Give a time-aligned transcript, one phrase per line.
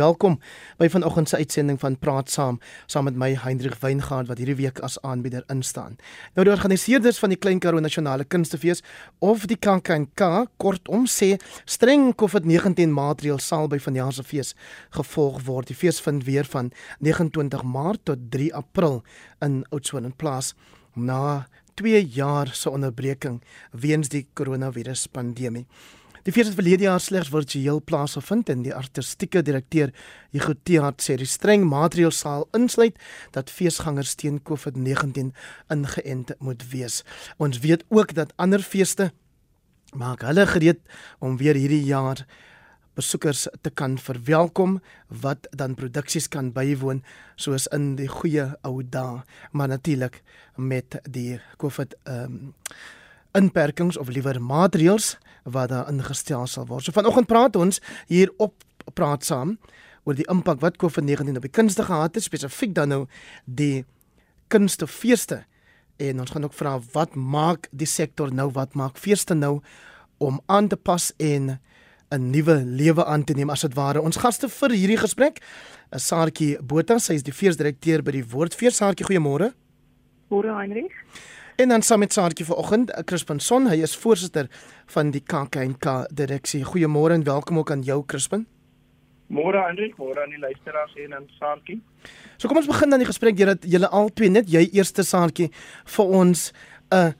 [0.00, 0.38] Welkom
[0.80, 2.56] by vanoggend se uitsending van Praat Saam
[2.86, 5.98] saam met my Hendrik Weingart wat hierdie week as aanbieder instaan.
[6.34, 8.80] Nou die organiseerders van die Klein Karoo Nasionale Kunstefees
[9.18, 10.24] of die KAKNK
[10.62, 11.34] kortom sê
[11.68, 14.54] streng COVID-19 maatreëls sal by vanjaar se fees
[14.96, 15.68] gevolg word.
[15.68, 16.72] Die fees vind weer van
[17.04, 19.02] 29 Maart tot 3 April
[19.44, 20.54] in Oudtshoorn plaas
[20.96, 21.44] na
[21.76, 23.42] 2 jaar se onderbreking
[23.72, 25.66] weens die koronavirus pandemie.
[26.26, 29.92] Die fees het verlede jaar slegs virtueel plaasgevind en die artistieke direkteur
[30.34, 32.98] Hugo Teat sê die streng maatreëls sal insluit
[33.32, 35.32] dat feesgangers teen COVID-19
[35.72, 37.00] ingeënt moet wees.
[37.38, 39.10] Ons weet ook dat ander feeste
[39.96, 40.84] maak hulle gereed
[41.24, 42.26] om weer hierdie jaar
[42.98, 44.80] besoekers te kan verwelkom
[45.22, 47.00] wat dan produksies kan bywoon
[47.40, 50.20] soos in die goeie ou dae maar natuurlik
[50.56, 52.50] met die COVID ehm um,
[53.32, 56.84] inperkings of liewer maatreëls wat daar ingestel sal word.
[56.84, 58.54] So vanoggend praat ons hier op
[58.94, 59.58] praat saam
[60.04, 63.04] oor die impak wat COVID-19 op die kunste gehad het, spesifiek dan nou
[63.44, 63.84] die
[64.50, 65.44] kunstefeeste.
[66.00, 69.60] En ons gaan ook vra wat maak die sektor nou, wat maak feeste nou
[70.18, 71.58] om aan te pas en
[72.10, 74.02] 'n nuwe lewe aan te neem as dit ware.
[74.02, 75.38] Ons gaste vir hierdie gesprek
[75.94, 78.76] is Saartjie Botha, sy is die feesdirekteur by die Woordfees.
[78.76, 79.52] Saartjie, goeiemôre.
[80.30, 80.92] Môre Heinrich.
[81.60, 84.46] En dan saam met Saartjie vanoggend, eh, Crispin Son, hy is voorsitter
[84.86, 86.64] van die KAKNK direksie.
[86.64, 88.46] Goeiemôre en welkom ook aan jou Crispin.
[89.28, 91.82] Môre Hendrik, môre aan die luisteraars en aan Saartjie.
[92.38, 95.50] So kom ons begin dan die gesprek jy dat julle albei net jy eerste Saartjie
[95.84, 96.52] vir ons
[96.92, 97.14] 'n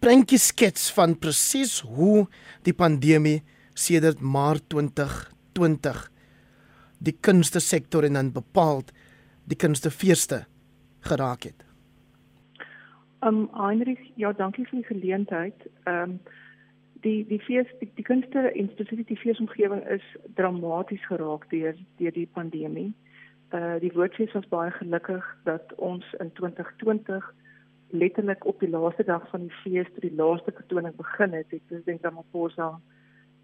[0.00, 2.26] prentjie skets van presies hoe
[2.62, 3.42] die pandemie
[3.74, 6.10] sedert Maart 2020
[6.98, 8.90] die kunste sektor en dan bepaald
[9.44, 10.46] die kunstefeeste
[11.00, 11.65] geraak het.
[13.20, 15.70] Um Heinrich, ja, dankie vir die geleentheid.
[15.86, 16.20] Um
[17.04, 22.12] die die fees die, die kunste en spesifiek die feesomgewing is dramaties geraak deur deur
[22.12, 22.92] die pandemie.
[23.54, 27.32] Uh die woordfees was baie gelukkig dat ons in 2020
[27.90, 31.66] letterlik op die laaste dag van die fees toe die laaste vertoning begin het, het
[31.66, 32.80] president Ramaphosa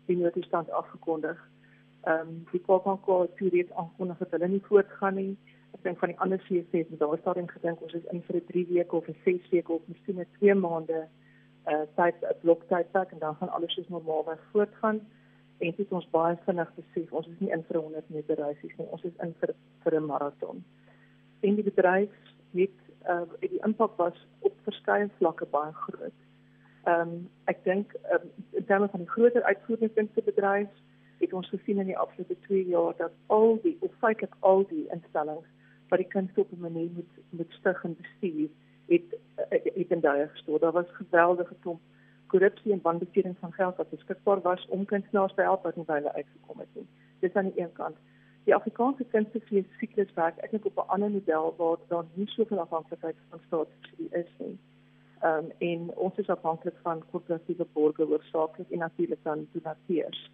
[0.07, 1.39] die noodtoestand afgekondig.
[2.09, 5.37] Um die KwaKwa het reeds aangekondig dat hulle nie voortgaan nie
[5.75, 8.47] ek dink van die ander feeste het daar stadium gedink ons is in vir 'n
[8.53, 11.09] 3 weke of 'n 6 weke of miskien 'n 2 maande
[11.73, 15.01] uh tyd 'n blok tydperk en dan gaan alles soos normaal weer voortgaan
[15.59, 18.87] en dit ons baie vinnig besef ons is nie in vir 100 meter reisies nie
[18.87, 20.65] ons is in vir vir 'n maraton
[21.43, 22.11] en die bedryf
[22.55, 22.79] het
[23.09, 26.19] uh die impak was op verskeie vlakke baie groot.
[26.85, 30.69] Ehm um, ek dink um, in terme van die groter uitvoerende kunstebedryf
[31.19, 34.87] het ons gesien in die afgelope 2 jaar dat al die of feitelik al die
[34.95, 35.49] instellings
[35.93, 38.49] wat die kunst op 'n manier moet moet stig en bestuur
[38.87, 39.09] het
[39.49, 40.61] het in daai gestort.
[40.61, 41.81] Daar was geweldige klomp
[42.27, 46.13] korrupsie en wanbesteding van geld wat beskikbaar was om kunstenaars te help wat nie baie
[46.13, 46.87] uitgekom het nie.
[47.21, 47.97] Dis aan die een kant.
[48.45, 53.17] Die Afrikaanse kunstefees siklus werk eintlik op 'n ander model waar daar nie soveel afhanklikheid
[53.29, 54.59] van staatssubsidie is nie.
[55.21, 60.31] Ehm um, en ons is afhanklik van korporatiewe borgers hoofsaaklik en natuurlik dan donateurs.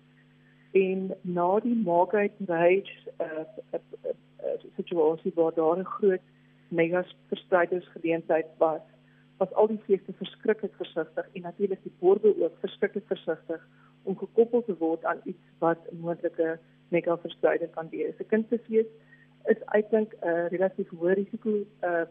[0.72, 3.26] En na die Margaret Rage uh,
[3.72, 6.20] uh, uh, situasie waar daar 'n groot
[6.68, 8.80] megas verspreidingsgeleentheid was,
[9.36, 13.68] was al die feeste verskriklik versigtig en natuurlik die borde ook verskriklik versigtig
[14.02, 16.58] om gekoppel te word aan iets wat moontlike
[16.88, 18.14] mega verspreiding kan wees.
[18.18, 18.86] 'n Kunstefees
[19.44, 21.50] is uitdink 'n uh, relatief hoë risiko
[21.82, 22.04] uh,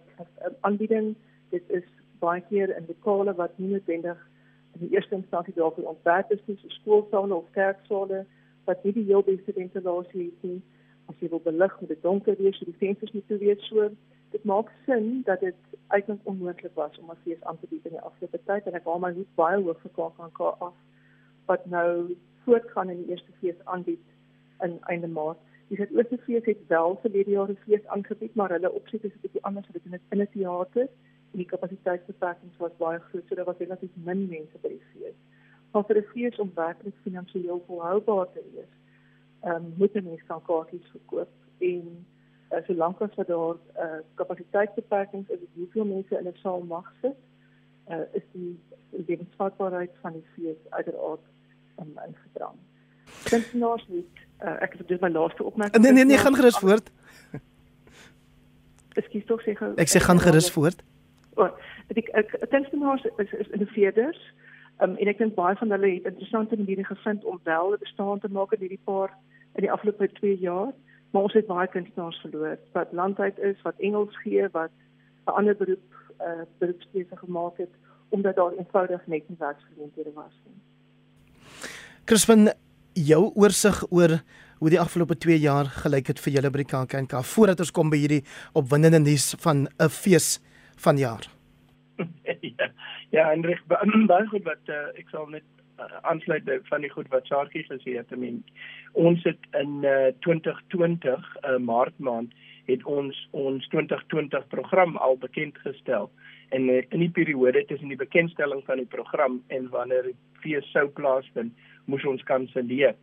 [0.62, 1.16] aanbieding.
[1.50, 1.84] Dit is
[2.20, 4.30] baie keer in lokale wat nie noodwendig
[4.74, 8.26] in die eerste instansie daarvoor ontwerp is, soos skoolsale of kerksale
[8.68, 10.62] wat nie die heel beste ventilasie het nie
[11.08, 13.90] as jy wil belig met dit donker wees, so die vensters moet toe wees so.
[14.36, 17.96] Dit maak sin dat dit eintlik onmoontlik was om as fees aan te bied in
[17.96, 20.76] die afgelope tyd en ek haal my hoed baie hoog vir KAK af
[21.48, 24.04] wat nou voortgaan in die eerste fees aanbied
[24.66, 25.40] in einde Maart.
[25.70, 29.16] Die Suid-Ooste fees het wel vir hierdie jaar 'n fees aangebied, maar hulle opset is
[29.16, 30.88] 'n bietjie anders, dit in 'n teater
[31.32, 35.18] en die kapasiteitsbeperkings was baie groot, so daar was relatief min mense by die fees.
[35.72, 38.74] Maar vir 'n fees om werklik finansiëel volhoubaar te wees,
[39.42, 42.06] ehm um, moet 'n mens kan kaartjies verkoop en
[42.52, 47.16] uh, solank as wat daar uh, kapasiteitsbeperkings is, hoeveel mense in 'n saal mag sit,
[47.90, 48.60] uh, is die
[48.90, 51.26] lewensvatbaarheid van die fees uiteraard
[51.80, 52.58] um, in gedrang.
[53.24, 54.06] Kunstenaars moet
[54.44, 55.84] uh, ek het dit my laaste opmerking.
[55.84, 56.92] Nee nee nee, gaan gerus voort.
[59.00, 59.74] Ekskuus tog sê gou.
[59.76, 60.84] Ek sê gaan gerus voort.
[61.36, 61.52] O, oh,
[61.94, 64.20] ek ek kunstenaars is is innoveerders.
[64.80, 68.20] Um, en ek dink baie van hulle het interessante maniere gevind om wel 'n bestaan
[68.20, 69.10] te maak in hierdie paar
[69.56, 70.72] in die afgelope 2 jaar,
[71.12, 74.72] maar ons het baie kunstenaars verloor wat landwyd is, wat Engels gee, wat
[75.28, 77.74] 'n ander beroep eh uh, beroepskeuse gemaak het
[78.10, 80.62] omdat daar eenvoudig net nie werksgeleenthede was nie.
[82.06, 82.50] Crispin,
[82.94, 84.22] jou oorsig oor
[84.58, 87.90] hoe die afgelope 2 jaar gelyk het vir julle by die KAKNK voordat ons kom
[87.90, 90.40] by hierdie opwindende nuus van 'n fees
[90.76, 91.37] van jaar.
[92.58, 92.70] ja,
[93.10, 93.64] ja, en reg
[94.12, 95.46] baie goed wat uh, ek sal net
[95.80, 98.12] uh, aansluit by van die goed wat Saartjie gesê het.
[98.12, 98.44] I mean,
[98.94, 102.34] ons het in uh, 2020 uh, Maart maand
[102.68, 106.10] het ons ons 2020 program al bekend gestel
[106.56, 110.68] en uh, in die periode tussen die bekendstelling van die program en wanneer die fees
[110.72, 111.56] sou plaasvind,
[111.86, 112.96] moes ons kanselleer.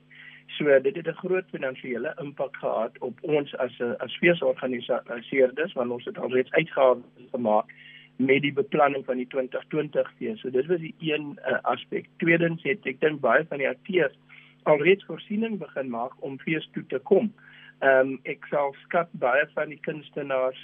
[0.58, 5.90] So dit het 'n groot finansiële impak gehad op ons as 'n as feesorganiseerders want
[5.90, 7.02] ons het alreeds uitgawes
[7.32, 7.66] gemaak
[8.16, 10.40] met die beplanning van die 2020 fees.
[10.40, 12.06] So dit was die een uh, aspek.
[12.22, 14.14] Tweedens het ek dink baie van die akteurs
[14.70, 17.32] alreeds voorsiening begin maak om fees toe te kom.
[17.82, 20.60] Ehm um, ek sal skat baie van die kunstenaars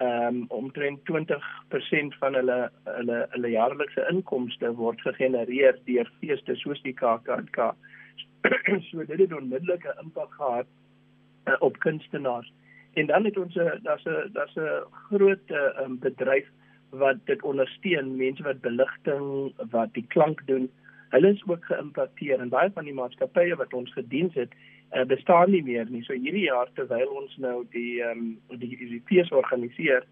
[0.00, 6.82] ehm um, omtrent 20% van hulle hulle hulle jaarlikse inkomste word gegenereer deur feeste soos
[6.82, 7.58] die KAKNK.
[8.90, 10.66] so dit het onmiddellike impak gehad
[11.46, 12.52] uh, op kunstenaars.
[12.98, 16.48] En dan het ons 'n daar's 'n daar's 'n groot uh, um, bedryf
[16.90, 20.70] wat dit ondersteun, mense wat beligting, wat die klank doen,
[21.10, 24.54] hulle is ook geïmpakteer en baie van die maatskappye wat ons gediens het,
[24.94, 26.02] uh, bestaan nie meer nie.
[26.06, 30.06] So hierdie jaar terwyl ons nou die ehm um, die die fees organiseer,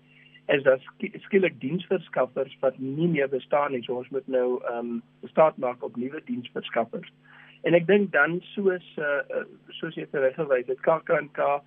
[0.48, 0.82] is daar
[1.26, 3.82] skielik diensverskaffers wat nie meer bestaan nie.
[3.86, 7.10] So ons moet nou ehm um, staat maak op nuwe diensverskaffers.
[7.66, 9.42] En ek dink dan soos uh,
[9.80, 11.58] soos jy reg gewys het, KAKNK uh,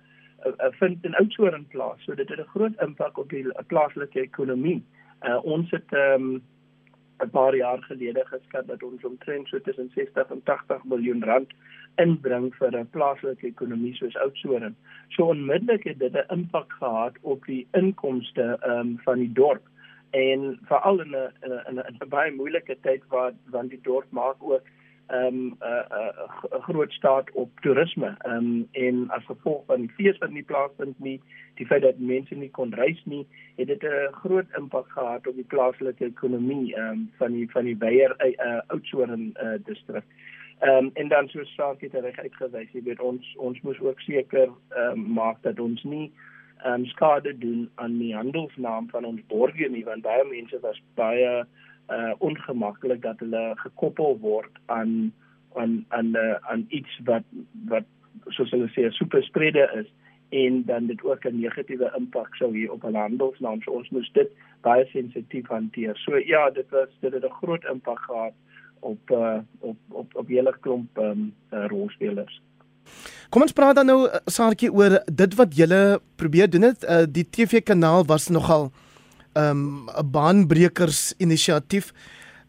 [0.48, 2.00] uh, vind in Oudtshoorn plaas.
[2.04, 4.80] So dit het 'n groot impak op die plaaslike ekonomie.
[4.80, 5.01] Uh,
[5.42, 6.42] ons het um,
[7.22, 11.52] 'n paar jaar gelede geskat dat ons omtrent so tussen 60 en 80 miljoen rand
[11.96, 14.76] inbring vir 'n plaaslike ekonomie soos Oudtshoorn.
[15.08, 19.62] So onmiddellik het dit 'n impak gehad op die inkomste um, van die dorp
[20.10, 21.30] en veral in 'n
[21.68, 24.62] in 'n baie moeilike tyd waar want die dorp maak ook
[25.06, 26.08] ehm um, 'n uh,
[26.52, 28.14] uh, groot staat op toerisme.
[28.18, 31.20] Ehm um, en as gevolg van die fees wat nie plaasvind nie,
[31.54, 33.26] die feit dat mense nie kon reis nie,
[33.56, 37.64] het dit 'n groot impak gehad op die plaaslike ekonomie ehm um, van die van
[37.64, 40.04] die Beyer uh, uh, Oudtshoorn uh, distrik.
[40.60, 44.00] Ehm um, en dan soos saak het reg uitgewys, jy weet ons ons moes ook
[44.00, 46.12] seker ehm um, maak dat ons nie
[46.64, 50.82] ehm um, skade doen aan die handelsnaam van ons borgers nie, want baie mense was
[50.94, 51.44] baie
[51.90, 55.12] uh ongemaklik dat hulle gekoppel word aan
[55.54, 57.22] aan aan uh, aan iets wat
[57.68, 57.84] wat
[58.28, 59.90] soos hulle sê 'n superspreader is
[60.32, 63.62] en dan dit ook 'n negatiewe impak sou hê op hulle handelsnaam.
[63.62, 64.30] So ons moet dit
[64.60, 65.96] baie sensitief hanteer.
[65.96, 68.32] So ja, dit was dit het 'n groot impak gehad
[68.80, 72.42] op uh op op op hele klomp um uh, rolspelers.
[73.28, 76.84] Kom ons praat dan nou Saartjie oor dit wat julle probeer doen het.
[76.84, 78.70] Uh, die TV kanaal was nogal
[79.34, 81.92] um 'n baanbrekers inisiatief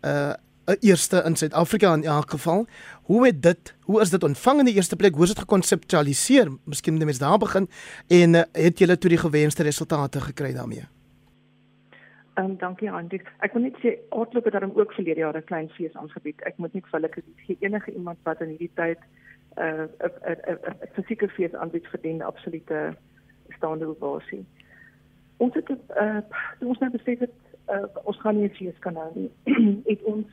[0.01, 0.33] uh
[0.65, 2.65] 'n eerste in Suid-Afrika in elk geval.
[3.03, 5.13] Hoe het dit hoe is dit ontvang in die eerste plek?
[5.13, 6.47] Hoe is dit gekonseptualiseer?
[6.63, 7.69] Miskien net mens daar begin
[8.07, 10.87] en uh, het julle toe die gewenste resultate gekry daarmee?
[12.33, 13.19] Ehm um, dankie Andy.
[13.39, 16.41] Ek wil net sê Outlook het daarom ook verlede jaar 'n klein fees aangebied.
[16.41, 18.99] Ek moet net vir hulle sê enige iemand wat in hierdie tyd
[19.57, 22.95] 'n 'n 'n fisieke fees aanbied verdien absolute
[23.49, 24.45] staande ovasie
[25.43, 26.21] ons het uh
[26.59, 27.37] toe ons nou besef het
[27.73, 29.31] uh, ons gaan nie fees kan hou nie
[29.91, 30.27] het ons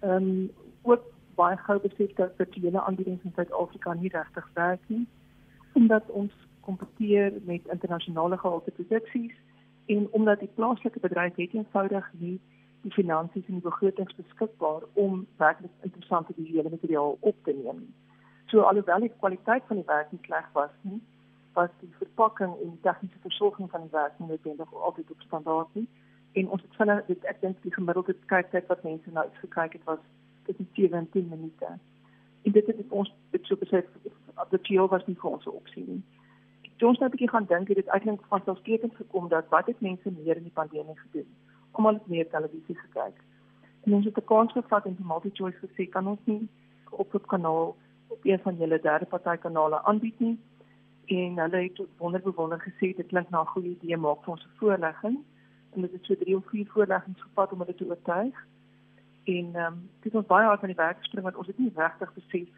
[0.00, 0.50] ehm um,
[0.82, 1.08] ook
[1.40, 5.06] baie gou besef dat die hele aanbiedings in Suid-Afrika nie regtig werk nie
[5.80, 9.36] omdat ons kompeteer met internasionale gehalte produksies
[9.86, 12.38] en omdat die plaaslike bedryf het eenvoudig nie
[12.82, 17.82] die finansies en die begrotings beskikbaar om werklik interessante visuele materiaal op te neem.
[18.46, 21.00] So alhoewel die kwaliteit van die werk nie sleg was nie,
[21.52, 25.74] was die verpakking en die tegniese versorging van die werk nie noodwendig altyd op standaard
[25.74, 25.88] nie.
[26.32, 29.84] En ons het hulle dit ek dink die gemiddelde kyktyd wat mense nou uitgekyk het
[29.84, 30.02] was
[30.46, 31.72] tussen 7 en 10 minute.
[32.42, 33.84] En dit het ons dit so besef
[34.34, 36.02] dat die video was nie vir ons 'n opsie nie.
[36.76, 39.66] Toe ons nou 'n bietjie gaan dink, het dit eintlik van selfskeekend gekom dat wat
[39.66, 41.28] het mense meer in die pandemie gedoen?
[41.72, 43.16] Almal het meer televisie gekyk.
[43.84, 46.48] En ons het 'n kans gevat en die multi-choice gesê kan ons nie
[46.90, 47.76] op op kanaal
[48.08, 50.38] op een van julle derde party kanale aanbied nie
[51.10, 55.16] en hulle het wonderbewonder gesê dit klink na 'n goeie idee maak vir ons voorlegging.
[55.72, 58.36] En dit het so drie of vier voorleggings gevat om hulle te oortuig.
[59.24, 61.72] En ehm um, dit het baie hard van die werk gespring want ons het nie
[61.74, 62.48] regtig besef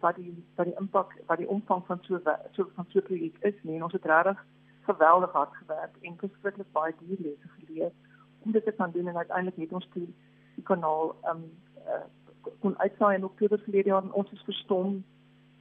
[0.00, 2.20] wat die wat die impak wat die omvang van so
[2.52, 3.76] so van so 'n projek is nie.
[3.76, 4.44] En ons het regtig
[4.80, 7.92] geweldig hard gewerk en verskriklik baie dierlesse geleer
[8.38, 9.08] om dit te kan doen.
[9.08, 10.06] En uiteindelik het ons toe
[10.54, 11.50] die kanaal ehm um,
[11.86, 12.04] uh,
[12.60, 15.04] kon uitsaai in Oktober verlede jaar en ons is verstom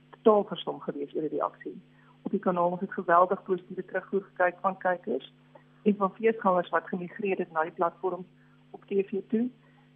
[0.09, 1.81] totaal verstom gewees oor die reaksie
[2.23, 5.33] op die kanaal ons het geweldig positiewe terugvoer gekry van kykers
[5.83, 8.25] en van feesgangers wat gemigreer het na die platform
[8.71, 9.49] op TV toe.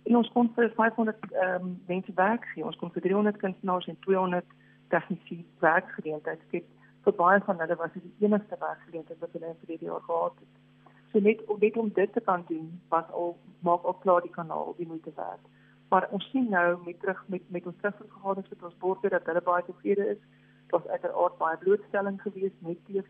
[0.04, 2.66] En ons kon vir 500 ehm um, mense werk gee.
[2.66, 4.46] Ons kon vir 300 kunstenaars en 200
[4.94, 6.68] tegniese werkgeleentheid skep.
[7.04, 10.40] Vir baie van hulle was dit die enigste werkgeleentheid wat hulle vir die jaar gehad
[10.44, 10.64] het.
[11.12, 14.36] So net om net om dit te kan doen, was al maak al klaar die
[14.40, 15.44] kanaal die moeite werd.
[15.90, 19.42] Maar ons sien nou met terug met met ons terugvergadering met ons borde dat hulle
[19.42, 20.22] baie tevrede is.
[20.70, 23.04] Was uiteraard baie blootstelling geweest met die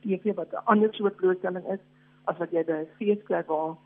[0.00, 1.82] TV wat 'n ander soort blootstelling is
[2.24, 3.76] as wat jy by 'n feesplek waar 'n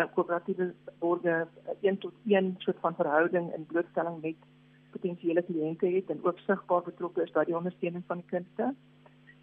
[0.00, 1.48] uh, koöperatiewe borde
[1.80, 4.36] 1 tot 1 soort van verhouding in blootstelling met
[4.90, 8.74] potensiële kliënte het en ook sigbaar betrokke is by die ondersteuning van die kunste.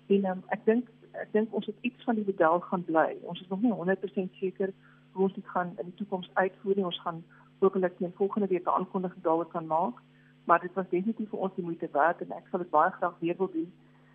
[0.07, 3.17] En um, ek dink ek dink ons het iets van die model gaan bly.
[3.21, 4.73] Ons is nog nie 100% seker
[5.13, 6.85] hoe ons dit gaan in die toekoms uitvoer nie.
[6.85, 7.23] Ons gaan
[7.59, 10.01] hopelik teen volgende week 'n aankondiging daaroor kan maak,
[10.49, 13.17] maar dit was definitief vir ons die moeite werd en ek sal dit baie graag
[13.21, 13.69] weer wil doen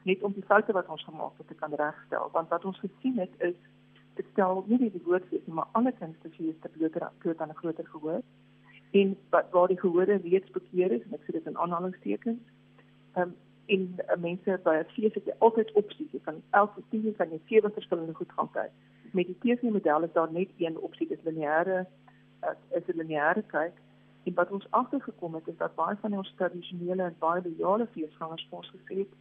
[0.08, 2.28] net om die foute wat ons gemaak het te kan regstel.
[2.32, 3.54] Want wat ons gesien het is
[4.18, 7.54] dit stel nie die woord vir maar alle kunste vir is te bloot bloot aan
[7.54, 8.20] 'n groter gehoor.
[9.00, 12.42] En wat waar die gehore reeds bekeer is en ek sê dit in aanhalingstekens
[13.16, 13.34] um,
[13.76, 16.12] en uh, mense by 'n fees het jy altyd opsies.
[16.12, 18.72] Jy kan elke tien kan jy sewe verskillende goed gaan kyk.
[19.12, 21.86] Met die TV model is daar net een opsie dis lineêre
[22.42, 23.83] uh, is 'n lineêre kyk
[24.24, 28.46] en wat ons agtergekom het is dat baie van ons tradisionele en baie loyale feesgangers
[28.50, 29.12] vir ons gesê het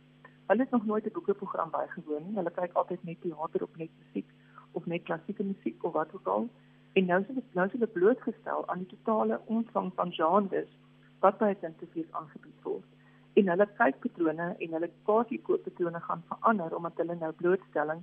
[0.47, 2.35] hulle het nog nooit 'n boekeprogram bygewoon nie.
[2.35, 4.29] Hulle kyk altyd net teater op net musiek
[4.71, 6.49] of net klassieke musiek of wat ook al.
[6.93, 10.71] En nou is dit nou is dit blootgestel aan die totale omvang van genres
[11.19, 12.89] wat by 'n tentefees aangebied word.
[13.33, 18.01] En hulle kykpatrone en hulle kaartjiekooppatrone gaan verander omdat hulle nou blootstelling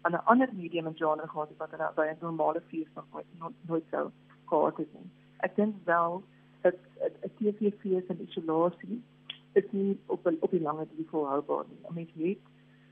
[0.00, 3.04] aan 'n ander medium en genre gehad het wat hulle by 'n normale fees nog
[3.12, 3.26] nooit,
[3.66, 4.10] nooit sou
[4.44, 5.10] gehad het nie.
[5.36, 6.22] Ek dink wel
[6.62, 9.02] dat 'n TV-fees in isolasie
[9.52, 11.92] is nie op op die lange duur volhoubaar nie.
[11.94, 12.38] Mens het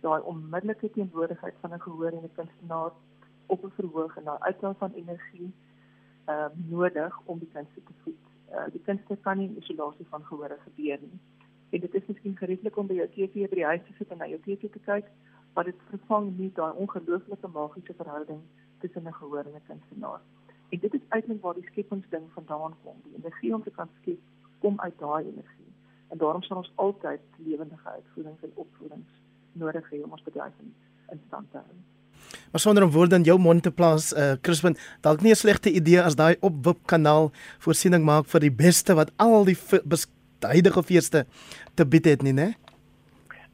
[0.00, 2.92] daai onmiddellike teenwoordigheid van 'n gehoor en 'n kunstenaar
[3.46, 5.52] op 'n verhoog en daai uitlaat van energie
[6.24, 8.24] ehm uh, nodig om die kunste te voed.
[8.50, 11.20] Uh, die kunste kan nie isolasie van gehore gebeur nie.
[11.70, 14.18] En dit is miskien gerieflik om by jou TV by die huis te sit en
[14.18, 15.06] na jou TV te kyk,
[15.54, 18.40] maar dit vervang nie daai ongelooflike magiese verhouding
[18.80, 20.20] tussen 'n gehoor en 'n kunstenaar.
[20.70, 22.96] En dit is eintlik waar die skepingsding vandaan kom.
[23.04, 24.18] Die energie om te kan skep
[24.58, 25.70] kom uit daai energie.
[26.08, 29.10] En daarom sal ons altyd lewendige uitvoerings en opvoedings
[29.52, 30.74] nodig hê om ons bedryf in,
[31.26, 31.78] stand te hou.
[32.50, 35.72] Maar sonder om woorde in jou mond te plaas, uh Crispin, dalk nie 'n slegte
[35.72, 39.58] idee as daai opwip kanaal voorsiening maak vir die beste wat al die
[40.40, 41.26] huidige feeste
[41.74, 42.54] te bied het nie, né?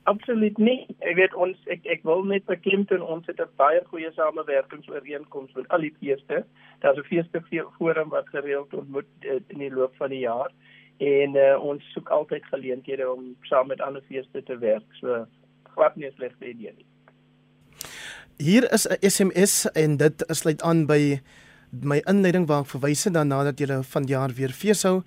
[0.06, 0.86] Absoluut nie.
[1.02, 5.68] Ek weet ons ek ek wil net beklemtoon ons het 'n baie goeie samewerkingsooreenkoms met
[5.68, 6.44] al die feeste.
[6.80, 7.42] Daar's 'n feeste
[7.78, 10.52] forum wat gereeld ontmoet uh, in die loop van die jaar
[10.98, 14.86] en uh, ons soek altyd geleenthede om saam met ander feeste te werk.
[15.00, 15.26] So
[15.74, 16.86] glad nie 'n slegte idee nie.
[18.38, 21.20] Hier is 'n SMS en dit sluit aan by
[21.70, 25.02] my inleiding waar ek verwys het daarna dat julle vanjaar weer feeshou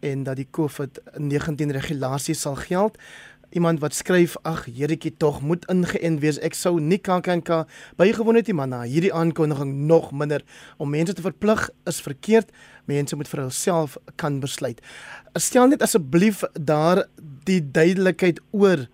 [0.00, 2.98] en dat die COVID-19 regulasies sal geld.
[3.52, 6.38] Iemand wat skryf: "Ag, Jeretjie tog moet ingeënt wees.
[6.40, 7.66] Ek sou nie KAKNK
[7.96, 10.42] bygewoon het nie, maar na hierdie aankondiging nog minder
[10.78, 12.50] om mense te verplig is verkeerd.
[12.84, 14.80] Mense moet vir hulself kan besluit."
[15.34, 17.04] Stel net asseblief daar
[17.44, 18.88] die duidelikheid oor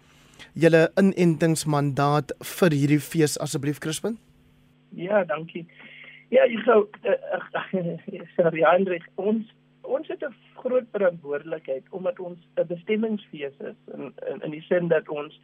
[0.55, 4.19] julle inentingsmandaat vir hierdie fees asseblief Crispin?
[4.91, 5.67] Ja, dankie.
[6.31, 6.89] Ja, ek sou
[8.37, 9.47] sorry Hendrik, ons
[9.89, 14.89] ons het 'n groot verantwoordelikheid omdat ons 'n bestemmingsfees is in in in die sin
[14.89, 15.41] dat ons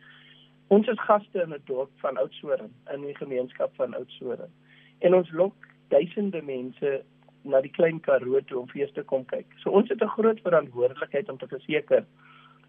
[0.69, 4.51] ons is gaste in 'n dorp van Oudtshoorn in die gemeenskap van Oudtshoorn.
[4.99, 5.55] En ons lok
[5.89, 7.03] duisende mense
[7.43, 9.47] na die klein Karoo toe om fees te kom kyk.
[9.63, 12.05] So ons het 'n groot verantwoordelikheid om te verseker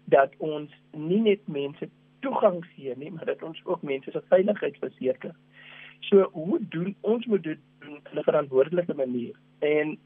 [0.04, 1.88] dat ons nie net mense
[2.20, 5.34] toegang gee nie, maar dat ons ook mense se veiligheid verseker.
[6.00, 9.34] So hoe doen ons moet dit op 'n verantwoordelike manier?
[9.58, 9.98] En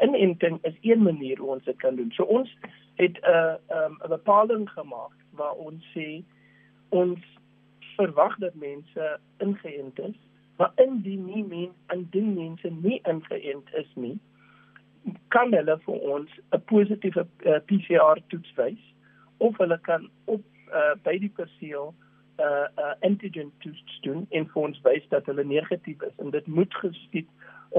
[0.00, 2.12] inenting is een manier hoe ons dit kan doen.
[2.12, 2.56] So ons
[2.94, 6.22] het 'n uh, um, 'n bepaling gemaak waar ons sê
[6.88, 7.18] ons
[7.96, 10.18] verwag dat mense ingeënt is,
[10.56, 14.18] maar indien nie mense indien mense nie ingeënt is nie,
[15.28, 18.82] kan hulle vir ons 'n positiewe uh, PCR toets wys
[19.36, 20.42] of hulle kan op
[20.72, 21.94] uh, by die perseel
[22.38, 26.30] 'n uh, uh, antigen toets doen en vir ons wys dat hulle negatief is en
[26.30, 27.28] dit moet geskied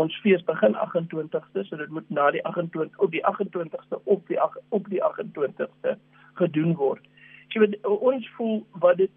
[0.01, 4.39] ons fees begin 28ste so dit moet na die 28 op die 28ste op die
[4.75, 5.95] op die 28ste
[6.41, 7.03] gedoen word.
[7.53, 9.11] Jy weet ons voel wat dit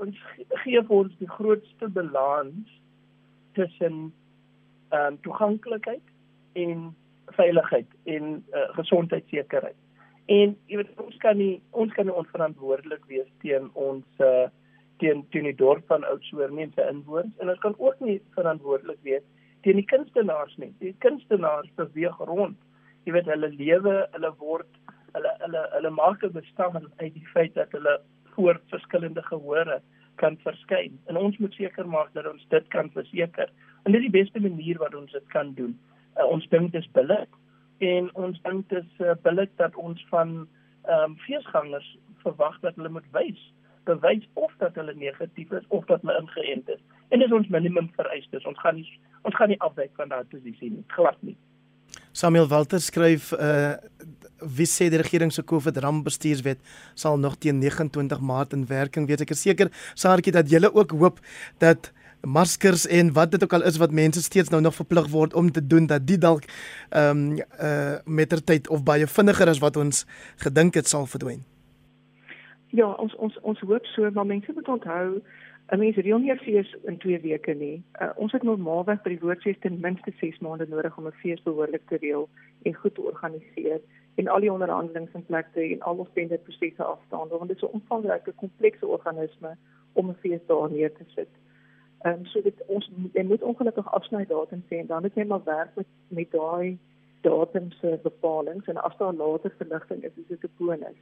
[0.00, 0.22] ons
[0.62, 2.78] gee vir ons die grootste balans
[3.58, 3.98] tussen
[4.90, 6.06] ehm um, toeganklikheid
[6.58, 6.86] en
[7.38, 9.76] veiligheid en uh, gesondheidsekerheid.
[10.26, 14.48] En jy weet ons kan nie ons kan nie onverantwoordelik wees teen ons uh
[15.00, 19.24] teen teen die dorp van Oudtshoorn mense inwoners en ons kan ook nie verantwoordelik wees
[19.64, 20.72] teen die kunstenaars nie.
[20.80, 22.58] Die kunstenaars beweeg rond.
[23.04, 24.68] Jy weet hulle lewe, hulle word
[25.14, 28.00] hulle hulle hulle maak 'n bestaan uit die feit dat hulle
[28.34, 29.80] voor verskillende gehore
[30.14, 30.98] kan verskyn.
[31.06, 33.48] En ons moet seker maak dat ons dit kan verseker.
[33.84, 35.78] En dit is die beste manier wat ons dit kan doen.
[36.16, 37.28] Uh, ons dink dit is billik
[37.78, 40.48] en ons dink dit is uh, billik dat ons van
[40.84, 43.40] ehm um, feesgangers verwag dat hulle moet wys
[43.84, 46.82] bewys of dat hulle negatief is of dat hulle ingeënt is.
[47.10, 48.46] En dis ons minimum vereistes.
[48.46, 48.88] Ons gaan nie
[49.26, 50.84] ons gaan nie afwyk van daardie posisie nie.
[50.94, 51.36] Glad nie.
[52.12, 53.76] Samuel Walter skryf uh
[54.40, 56.62] wie sê die regering se COVID rampbestuurswet
[56.96, 59.20] sal nog teen 29 Maart in werking wees.
[59.20, 61.20] Ek is seker Saartjie dat julle ook hoop
[61.60, 61.90] dat
[62.24, 65.50] maskers en wat dit ook al is wat mense steeds nou nog verplig word om
[65.52, 66.48] te doen dat die dalk
[66.90, 71.44] ehm um, uh mettertyd of baie vinniger as wat ons gedink het sal verdwyn.
[72.70, 75.20] Ja, ons ons ons hoop so, maar mense moet onthou
[75.70, 77.82] 'n mens reël nie 'n fees in 2 weke nie.
[78.02, 81.42] Uh, ons het normaalweg by die woordfees ten minste 6 maande nodig om 'n fees
[81.42, 82.28] behoorlik te reël
[82.62, 83.80] en goed te organiseer
[84.14, 87.50] en al die onderhandelings in plek te en al ons tenderprosesse af te handel want
[87.50, 89.56] dit is 'n omvangryke komplekse organisme
[89.92, 91.32] om 'n fees daar neer te sit.
[92.00, 95.24] Ehm um, so dit ons jy moet ongelukkig afsny datums sê en dan moet jy
[95.24, 96.78] maar werk met met daai
[97.20, 101.00] datums bepalings en as daar later verligting is, is dit 'n bonus.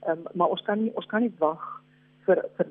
[0.00, 1.82] Ehm um, maar ons kan nie ons kan nie wag
[2.26, 2.66] vir vir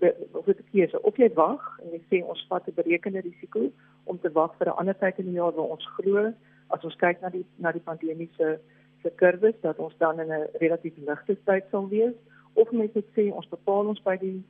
[0.00, 0.12] vir
[0.46, 1.02] vir die keuse.
[1.02, 3.70] Of jy wag en jy sê ons vat 'n berekende risiko
[4.04, 6.32] om te wag vir 'n ander tyd in die jaar waar ons glo
[6.70, 8.58] as ons kyk na die na die pandemiese
[9.02, 12.14] se kurwes dat ons dan in 'n relatief ligte tyd sal wees
[12.54, 14.42] of mens moet sê ons bepaal ons by die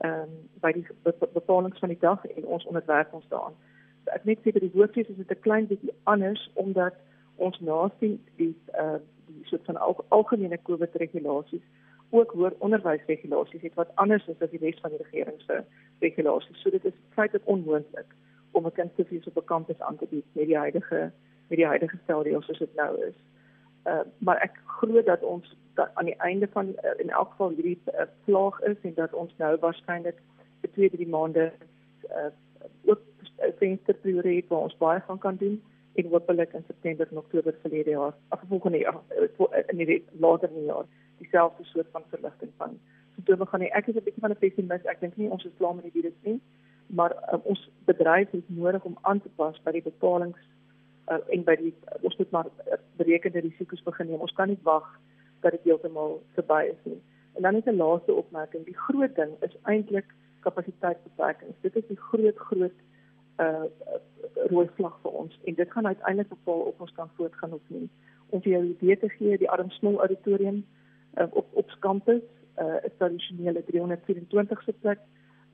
[0.00, 0.86] ehm um, by die
[1.32, 3.54] bepalings van die dag en ons onderwerp ons daaraan.
[4.04, 6.94] Ek net sê by die woordfees is dit 'n klein bietjie anders omdat
[7.36, 11.62] ons nasien die uh die soort van al, algemene COVID regulasies
[12.12, 15.62] ook hoor onderwysregulasies het wat anders is as die res van die regering se
[16.04, 16.60] regulasies.
[16.60, 18.14] So dit is feitelik onmoontlik
[18.52, 21.10] om 'n kind te fees op 'n kampus aan te bied met die huidige
[21.48, 23.18] met die huidige stelsel soos dit nou is.
[23.84, 27.48] Uh maar ek glo dat ons dat aan die einde van uh, in elk geval
[27.48, 30.18] hierdie uh, vlaag is en dat ons nou waarskynlik
[30.60, 31.52] vir 2 3 maande
[32.10, 32.30] uh
[32.84, 33.00] ook
[33.38, 35.62] 'n vensterperiode het waar ons baie gaan kan doen
[35.94, 40.48] en hopelik in September en Oktober verlede jaar, of volgende jaar, eh, in die later
[40.48, 40.84] in die jaar,
[41.22, 42.78] dieselfde soort van verligting van.
[43.24, 44.84] We gaan nie, ek is 'n bietjie van 'n pessimis.
[44.92, 46.40] Ek dink nie ons is klaar met die virus nie,
[46.86, 50.42] maar um, ons bedryf het nodig om aan te pas by die betalings
[51.08, 52.48] uh, en by die uh, ons moet maar
[52.96, 54.20] berekende risiko's begin neem.
[54.20, 54.88] Ons kan nie wag
[55.40, 57.00] dat dit heeltemal verby is nie.
[57.34, 58.64] En dan net 'n laaste opmerking.
[58.64, 61.60] Die groot ding is eintlik kapasiteitsbeperkings.
[61.60, 62.78] Dit is die groot groot
[63.38, 63.64] uh
[64.50, 67.88] rooi vlag vir ons en dit gaan uiteindelik bepaal of ons kan voortgaan of nie.
[68.28, 70.64] Om vir jou idee te gee, die Arm Smol Auditorium
[71.18, 72.22] uh, op op kampus
[72.58, 74.98] uh, is tradisionele 324 se plek.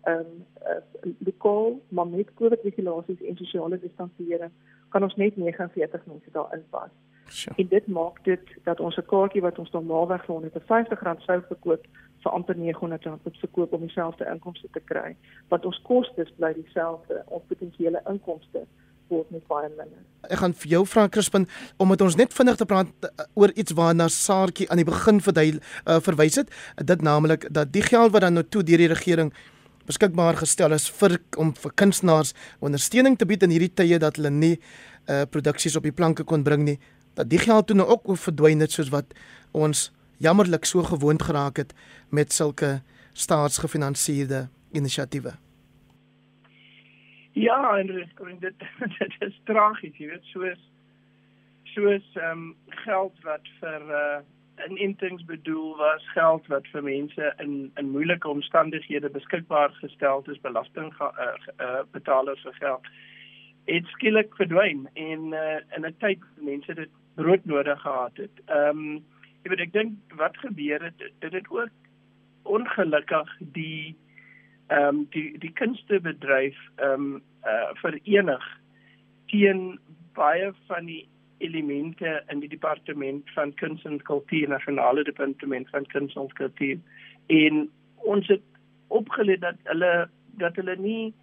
[0.03, 4.51] Ehm um, uh, lokaal, maar met COVID regulasies en sosiale distansiering
[4.89, 6.91] kan ons net 49 mense daar inpas.
[7.29, 7.57] Sure.
[7.57, 11.43] En dit maak dit dat ons 'n kaartjie wat ons normaalweg vir 150 rand sou
[11.43, 11.87] verkoop
[12.23, 15.17] vir amper 900 rand moet verkoop om dieselfde inkomste te kry.
[15.49, 18.67] Want ons kostes bly dieselfde, ons potensiële inkomste
[19.13, 20.01] word net baie minder.
[20.29, 21.47] Ek gaan vir jou vra Crispin
[21.83, 25.61] omdat ons net vinnig te praat uh, oor iets waarna Saartjie aan die begin verduil
[25.61, 29.33] uh, verwys het, dit naamlik dat die geld wat dan nou toe deur die regering
[29.89, 34.33] beskikbaar gestel is vir om vir kunstenaars ondersteuning te bied in hierdie tye dat hulle
[34.35, 36.79] nie uh, produksies op die planke kon bring nie
[37.19, 39.17] dat die geld toe nou ook verdwyn het soos wat
[39.57, 39.89] ons
[40.23, 41.75] jammerlik so gewoond geraak het
[42.11, 42.79] met sulke
[43.13, 45.35] staatsgefinansierde inisiatiewe.
[47.39, 48.55] Ja, en dit
[48.99, 50.65] dit is tragies, jy weet, soos
[51.75, 54.19] soos ehm um, geld wat vir uh
[54.67, 60.91] inentings bedoel was, geld wat vir mense in in moeilike omstandighede beskikbaar gestel is, belasting
[61.01, 61.29] uh,
[61.67, 62.91] uh betalers se geld
[63.71, 68.43] het skielik verdwyn en uh in 'n tyd mense dit brood nodig gehad het.
[68.47, 69.05] Ehm um,
[69.45, 71.71] jy weet ek dink wat gebeur het dit het ook
[72.43, 73.97] ongelukkig die
[74.69, 78.45] ehm um, die die kunstebedryf ehm um, uh, verenig
[79.27, 79.79] teen
[80.15, 81.07] baie van die
[81.39, 86.79] elemente in die departement van kuns en kultuur nasionale departement van kuns en kultuur
[87.27, 88.45] en ons het
[88.89, 90.09] opgeleer dat hulle
[90.43, 91.15] dat hulle nie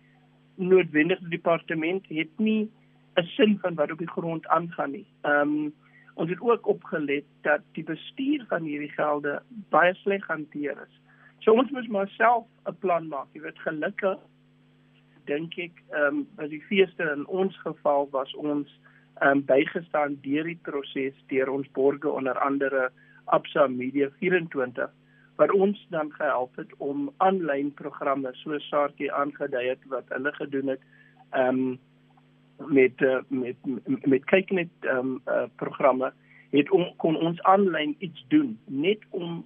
[0.56, 2.70] noodwendig die departement het nie
[3.16, 5.06] 'n sin van wat op die grond aangaan nie.
[5.22, 5.74] Ehm um,
[6.16, 10.96] ons het ook opgelet dat die bestuur van hierdie gelde baie sleg hanteer is.
[11.46, 13.28] So ons moet maar self 'n plan maak.
[13.34, 14.20] Jy weet gelukkig
[15.30, 18.70] dink ek ehm um, as die feeste in ons geval was ons
[19.22, 22.90] ehm um, bygestaan deur die proses deur ons borge onder andere
[23.26, 24.90] Absa Media 24
[25.36, 30.68] wat ons dan gehelp het om aanlyn programme so Saartjie aangedui het wat hulle gedoen
[30.76, 30.82] het
[31.32, 31.80] ehm um,
[32.74, 33.58] met uh, met
[34.06, 36.14] met kyk net ehm um, uh, programme
[36.50, 39.44] het on, kon ons aanlyn iets doen net om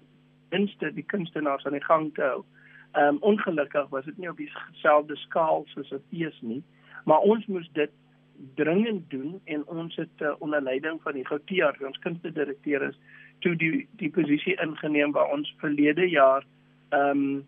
[0.49, 2.43] minste die kunstenaars aan die gang te hou.
[2.91, 6.63] Ehm um, ongelukkig was dit nie op dieselfde skaal soos 'n fees nie,
[7.05, 7.91] maar ons moes dit
[8.55, 12.99] dringend doen en ons het uh, onder leiding van die Gouteer, ons kunstedirekteur is
[13.39, 16.45] toe die die posisie ingeneem waar ons verlede jaar
[16.89, 17.45] ehm um,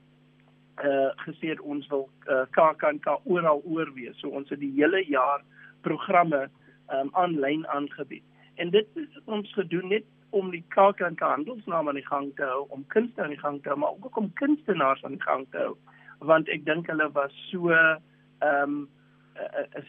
[0.83, 4.19] uh gesê het ons wil uh, KAKNK oral oorwees.
[4.19, 5.43] So ons het die hele jaar
[5.81, 6.49] programme
[6.87, 8.23] ehm um, aanlyn aangebied.
[8.55, 12.65] En dit is ons gedoen net om die KAKNK handelsnaam aan die gang te hou,
[12.69, 15.57] om kunste aan die gang te hou, maar ook om kunstenaars aan die gang te
[15.57, 15.75] hou,
[16.19, 18.01] want ek dink hulle was so ehm
[18.41, 18.81] um,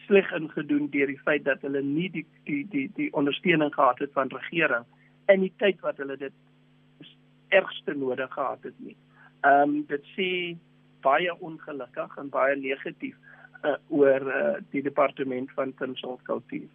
[0.05, 4.13] sleg ingedoen deur die feit dat hulle nie die die die die ondersteuning gehad het
[4.15, 4.85] van regering
[5.27, 6.33] in die tyd wat hulle dit
[7.53, 8.95] ergste nodig gehad het nie.
[9.41, 10.29] Ehm um, dit sê
[11.03, 13.15] baie ongelukkig en baie negatief
[13.63, 16.69] uh, oor uh, die departement van kunskultuur.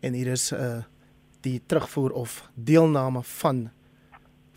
[0.00, 0.82] En hier is uh
[1.42, 3.70] die terugvoer of deelname van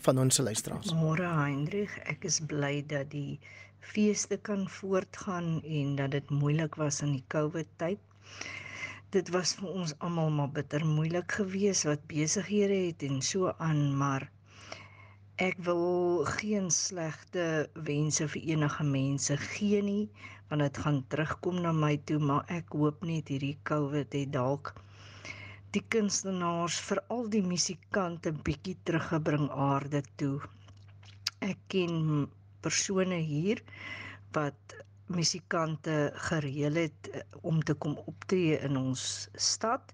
[0.06, 0.92] van ons luisteraars.
[0.94, 3.40] Môre Hendrik, ek is bly dat die
[3.82, 7.98] feeste kan voortgaan en dat dit moeilik was in die COVID tyd.
[9.14, 13.82] Dit was vir ons almal maar bitter moeilik geweest wat besighede het en so aan,
[13.98, 14.28] maar
[15.42, 20.08] ek wil geen slegte wense vir enige mense gee nie,
[20.50, 24.74] want dit gaan terugkom na my toe, maar ek hoop net hierdie COVID het dalk
[25.74, 30.40] die kunstenaars, veral die musikante bietjie teruggebring aarde toe.
[31.40, 32.26] Ek ken
[32.64, 33.62] persone hier
[34.36, 34.76] wat
[35.06, 35.96] musikante
[36.28, 39.92] gereël het eh, om te kom optree in ons stad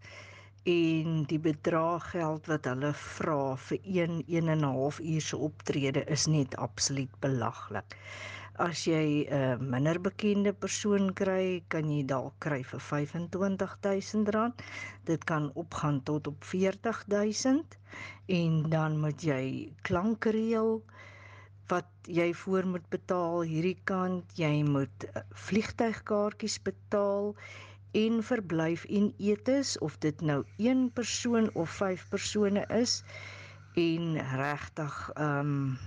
[0.73, 5.37] en die bedrag geld wat hulle vra vir 1 1 en 'n half uur se
[5.49, 7.97] optrede is net absoluut belaglik.
[8.61, 14.53] As jy 'n uh, minder bekende persoon kry, kan jy dalk kry vir R25000.
[15.09, 17.79] Dit kan opgaan tot op R40000.
[18.29, 20.83] En dan moet jy klank reël
[21.73, 24.25] wat jy voor moet betaal hierdie kant.
[24.37, 27.33] Jy moet eh, vliegtuigkaartjies betaal
[28.03, 33.01] en verblyf en etes of dit nou een persoon of vyf persone is.
[33.75, 35.79] En regtig ehm um,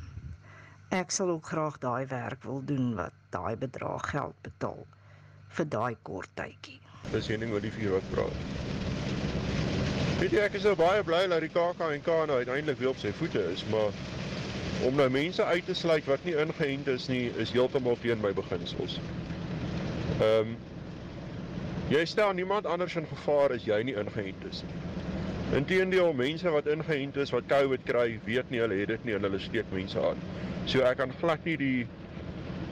[0.95, 4.85] ek sal ook graag daai werk wil doen wat daai bedrag geld betaal
[5.57, 6.79] vir daai kort tydjie.
[7.11, 8.37] Dis een ding wat die vier wat praat.
[10.19, 13.11] Weet jy ek is nou baie bly dat die KAK&K nou uiteindelik weer op sy
[13.19, 13.91] voete is, maar
[14.87, 18.31] om nou mense uit te sluit wat nie ingeënt is nie, is heeltemal teen my
[18.37, 18.99] beginsels.
[20.21, 20.55] Ehm um,
[21.91, 24.94] jy stel niemand anders in gevaar as jy nie ingeënt is nie.
[25.53, 29.27] Inteendeel, mense wat ingeënt is wat COVID kry, weet nie hulle het dit nie en
[29.27, 30.21] hulle steek mense aan.
[30.65, 31.85] So ek kan glad nie die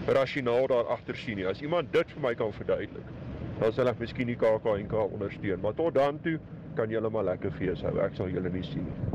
[0.09, 1.45] rasionaal daar agter sien nie.
[1.47, 3.11] As iemand dit vir my kan verduidelik,
[3.59, 6.39] dan sal ek miskien die KAK&K ondersteun, maar tot dan toe
[6.75, 7.93] kan julle maar lekker fees hou.
[8.01, 9.11] Ek sal julle nie sien nie.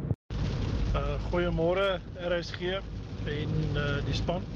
[0.95, 1.99] Uh, goeiemôre
[2.31, 4.47] RSG en uh, die span.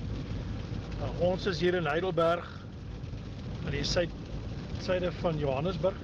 [1.03, 2.47] Uh, ons is hier in Heidelberg
[3.67, 4.15] aan die suid
[4.83, 5.99] suide van Johannesburg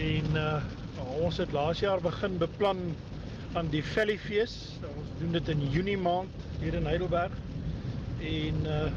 [0.00, 0.60] en uh,
[1.22, 2.80] ons het laas jaar begin beplan
[3.58, 4.54] aan die Valleyfees.
[4.88, 7.34] Ons doen dit in Junie maand hier in Heidelberg.
[8.22, 8.88] En uh,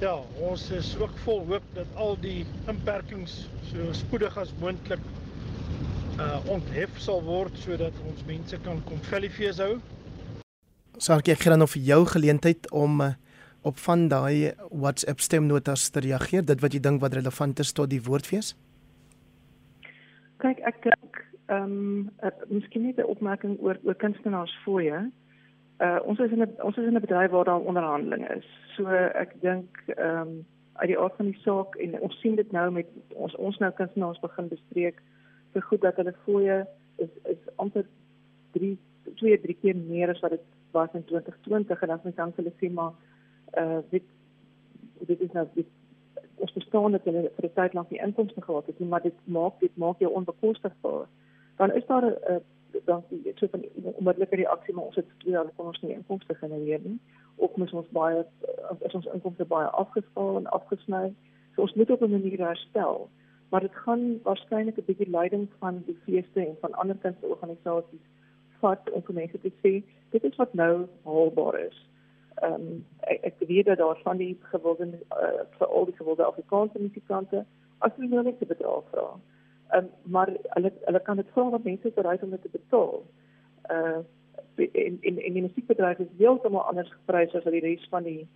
[0.00, 5.02] ja, ons is ook vol hoop dat al die inperkings so spoedig as moontlik
[6.20, 9.78] uh onthef sal word sodat ons mense kan kom Valleyfees hou.
[11.00, 13.12] Sarkie, ek gee dan nou vir jou geleentheid om uh,
[13.64, 17.88] op van daai WhatsApp stemnotas te reageer, dit wat jy dink wat relevant is tot
[17.92, 18.52] die woordfees.
[20.40, 21.09] Kyk, ek dink
[21.50, 25.10] ehm um, uh, miskien net 'n opmerking oor oor kunstenaars fooie.
[25.80, 28.48] Uh ons is in 'n ons is in 'n bedryf waar daar onderhandeling is.
[28.76, 28.86] So
[29.24, 30.46] ek dink ehm um,
[30.80, 33.72] uit die aard van die saak en ons sien dit nou met ons ons nou
[33.72, 35.02] kunstenaars begin bespreek
[35.52, 37.86] vir goed dat hulle fooie is is amper
[38.56, 38.78] 3
[39.20, 42.70] 2 3 keer meer as wat dit was in 2020 en dan kan hulle sê
[42.78, 42.92] maar
[43.62, 44.02] uh dit
[45.06, 45.66] dit is nou dit
[46.36, 49.18] ons verstaan dat hulle vir 'n tyd lank nie inkomste gehad het nie maar dit
[49.24, 51.06] maak dit maak jou onbekostigbaar
[51.60, 52.40] dan is daar 'n uh,
[52.84, 56.34] dan die so van onmiddellike reaksie maar ons het twee jaar kon ons nie inkomste
[56.34, 56.98] genereer nie
[57.36, 58.24] of moet ons baie
[58.88, 61.06] is ons inkomste baie afgeskaal en afgesny
[61.54, 63.08] so ons moet op 'n manier herstel
[63.50, 68.06] maar dit gaan waarskynlik 'n bietjie leiding van die feeste en van ander kunstorganisasies
[68.60, 69.72] vat om vir mense te sê
[70.10, 71.78] dit is wat nou haalbaar is.
[72.34, 76.24] Ehm um, ek, ek weet dat daar van die gewilde uh, vir al die gewilde
[76.24, 77.44] Afrikaanse musikante
[77.78, 79.06] as hulle nou net te betaal vra.
[79.70, 83.04] Ehm um, maar hulle hulle kan dit vra wat mense bereid om dit te betaal.
[83.70, 83.98] Uh
[84.56, 88.28] in in in die musiekbedryf is heeltemal anders geprys as wat die res van die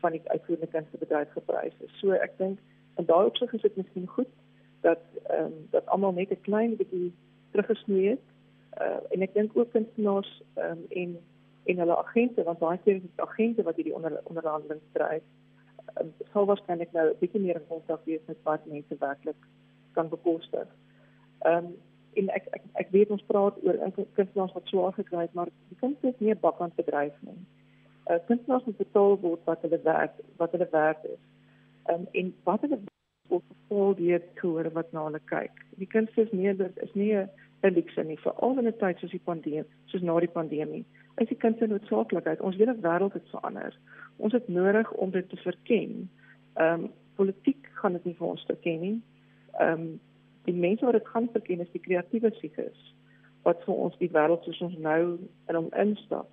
[0.00, 1.98] van die uitvoerende kunstebedryf geprys is.
[2.00, 2.58] So ek dink
[2.96, 4.32] in daai opsig is dit miskien goed
[4.80, 7.12] dat ehm um, dat almal net 'n klein bietjie
[7.50, 8.24] teruggesnoei het.
[8.80, 11.18] Uh en ek dink ook kunstenaars ehm um, en
[11.64, 15.22] en hulle agente want baie keer is dit agente wat hierdie onder, onderhandelinge dryf
[16.00, 19.40] um, sal waarskynlik nou 'n bietjie meer in kontak wees met wat mense werklik
[19.98, 20.68] kan bekostig.
[21.46, 21.76] Ehm um,
[22.18, 23.76] en ek, ek ek weet ons praat oor
[24.16, 27.38] kunstenaars wat swaar gekry het, maar die kunst is nie 'n bakkant bedryf nie.
[28.10, 31.20] Uh kunstenaars moet betaal word wat hulle werk, wat hulle werd is.
[31.86, 32.78] Ehm um, en wat hulle
[33.28, 35.62] word betaal deur toere wat na hulle kyk.
[35.82, 37.28] Die kunst is nie dit is nie 'n
[37.60, 40.84] elixir nie vir al die tyd soos die pandemie, soos na die pandemie.
[41.16, 42.40] Is die kunst 'n noodsaaklikheid?
[42.40, 43.78] Ons hele wêreld het verander.
[44.16, 46.10] Ons het nodig om dit te verken.
[46.54, 49.02] Ehm um, politiek gaan dit nie vir ons verken nie.
[49.58, 50.00] Ehm um,
[50.48, 52.94] die mense wat dit gaan verken is die kreatiewe psiges
[53.44, 55.02] wat vir ons die wêreld soos ons nou
[55.48, 56.28] in hom instap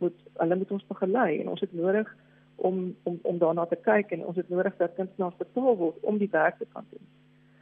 [0.00, 2.08] moet hulle moet ons begelei en ons het nodig
[2.70, 6.18] om om om daarna te kyk en ons het nodig dat kunstenaars betaal word om
[6.18, 7.06] die werk te kan doen.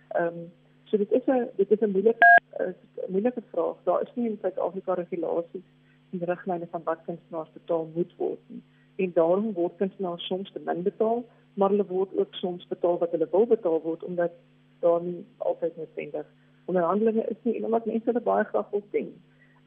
[0.09, 0.49] Ehm um,
[0.91, 2.75] so dit is 'n dit is 'n moeilike 'n
[3.09, 3.77] moeilike vraag.
[3.85, 5.69] Daar is nie in Suid-Afrika regulasies
[6.13, 8.63] en riglyne van wat kunstenaars betaal moet word nie.
[8.97, 13.11] En daarom word kunstenaars soms te min betaal, maar hulle word ook soms betaal wat
[13.11, 14.33] hulle wil betaal word omdat
[14.81, 16.27] daar nie altyd noodwendig
[16.69, 19.13] onderhandelinge is nie en omdat mense dit baie graag wil sien.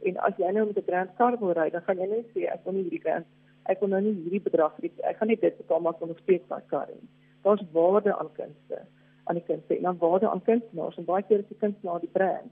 [0.06, 2.46] En as jy nou met 'n Grand Car wil ry, dan gaan jy net sê
[2.46, 3.26] ek wil nie hierdie Grand
[3.70, 4.90] ek wil nou nie hierdie bedrag hê.
[5.10, 6.98] Ek gaan nie dit betaal maar kom nog steeds daai kar hê.
[7.46, 8.82] Daar's waarde aan kunste
[9.30, 12.10] aan die kunste en dan waarde aan kunstenaars en baie keer is die kunstenaar die
[12.10, 12.52] brand.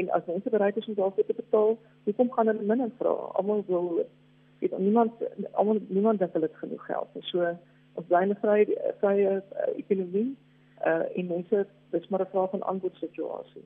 [0.00, 3.12] En as mense bereid is om daarvoor te betaal, hoekom gaan hulle minder vra?
[3.40, 4.06] Almal wil
[4.60, 5.12] weet niemand
[5.52, 7.08] almal niemand dink hulle het genoeg geld.
[7.32, 7.44] So
[7.94, 10.36] ons bly 'n vrye vrye uh, ekonomie
[10.84, 13.64] uh en mense dis maar 'n vraag van aanbod situasie.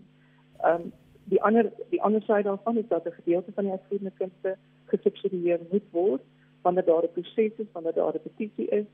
[0.64, 0.92] Um
[1.24, 5.60] die ander die ander sy daarvan is dat 'n gedeelte van die uitvoerende kunste gesubsidieer
[5.70, 6.22] moet word
[6.62, 8.86] wanneer daar 'n proses is, wanneer daar 'n petisie is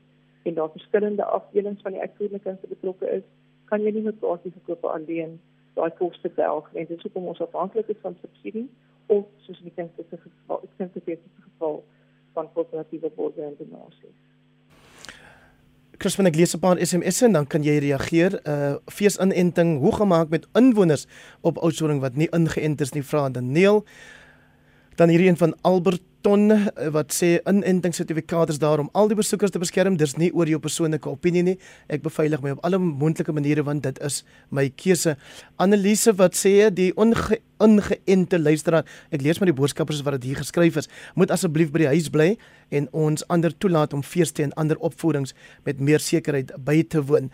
[0.43, 3.23] en daar verskillende afdelings van die uitvoerende kunste betrokke is,
[3.65, 5.39] kan jy nie met basiese verkope alleen
[5.73, 8.69] daai koste delg en dit is hoekom ons afhanklik is van subsidie
[9.05, 11.83] of soos in die kunste geval, ek dink dit is 'n geval
[12.33, 14.17] van korporatiewe borgers en donasies.
[15.97, 18.39] Crispin ek lees 'n paar SMS'e en dan kan jy reageer.
[18.45, 21.07] Uh feesinenting hoe gemaak met inwoners
[21.41, 23.85] op Oudtshoorn wat nie ingeënt is nie, vra Daniel.
[24.95, 29.17] Dan hierdie een van Albert ton eh, wat sê inentingssertifikaat is daar om al die
[29.17, 29.97] besoekers te beskerm.
[29.97, 31.57] Dis nie oor jou persoonlike opinie nie.
[31.91, 35.17] Ek beveilig my op alle moontlike maniere want dit is my keuse.
[35.61, 40.41] Annelise wat sê die onge ingeënte luisteraar, ek lees maar die boodskappers wat dit hier
[40.41, 42.27] geskryf is, moet asseblief by die huis bly
[42.69, 45.33] en ons ander toelaat om feeste en ander opvoedings
[45.65, 47.31] met meer sekerheid by te woon.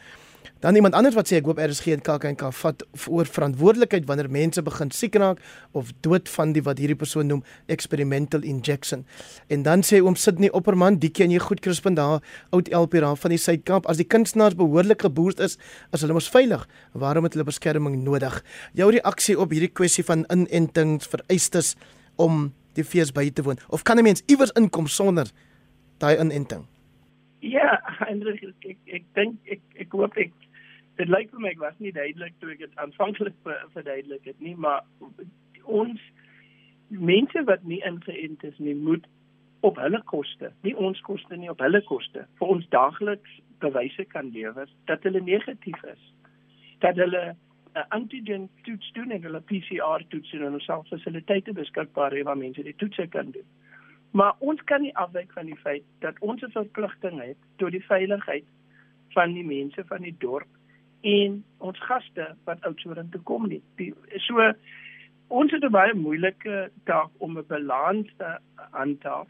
[0.64, 4.62] Dan iemand anders wat sê ek hoop RSG en KAK vat oor verantwoordelikheid wanneer mense
[4.64, 5.42] begin siek raak
[5.76, 9.04] of dood van die wat hierdie persoon noem experimental injection.
[9.52, 12.24] En dan sê oom Sidney Opperman, die ken jy goed Crispin daar
[12.56, 13.90] oud LP raad van die Suid-Kaap.
[13.92, 15.58] As die kunstenaars behoorlik geboost is,
[15.92, 16.64] is hulle mos veilig.
[16.96, 18.40] Waarom het hulle beskerming nodig?
[18.72, 21.74] Jou reaksie op hierdie kwessie van inentings vereistes
[22.16, 25.28] om die fees by te woon of kan 'n mens iewers inkom sonder
[26.00, 26.64] daai inenting?
[27.44, 30.32] Ja, Hendrik, ek ek, ek dink ek ek hoop ek
[30.98, 33.36] dit lyk vir my ek was nie duidelik toe ek dit aanvanklik
[33.74, 34.84] verduidelik het nie, maar
[35.64, 36.02] ons
[36.90, 39.06] mense wat nie ingeënt is nie, moet
[39.64, 44.30] op hulle koste, nie ons koste nie, op hulle koste vir ons daagliks bewyse kan
[44.36, 46.04] lewer dat hulle negatief is.
[46.84, 47.36] Dat hulle
[47.74, 52.38] 'n antigen toets doen en hulle PCR toets en ons self fasiliteite beskikbaar hê waar
[52.38, 53.48] mense die toetse kan doen.
[54.12, 57.86] Maar ons kan nie afwyk van die feit dat ons 'n verpligting het tot die
[57.86, 58.46] veiligheid
[59.10, 60.48] van die mense van die dorp
[61.04, 63.62] en ons gaste wat Oudtshoorn toe kom nie.
[63.80, 63.92] Die,
[64.24, 64.52] so
[65.28, 68.38] ons het 'n baie moeilike taak om 'n balans te
[68.72, 69.28] handhaaf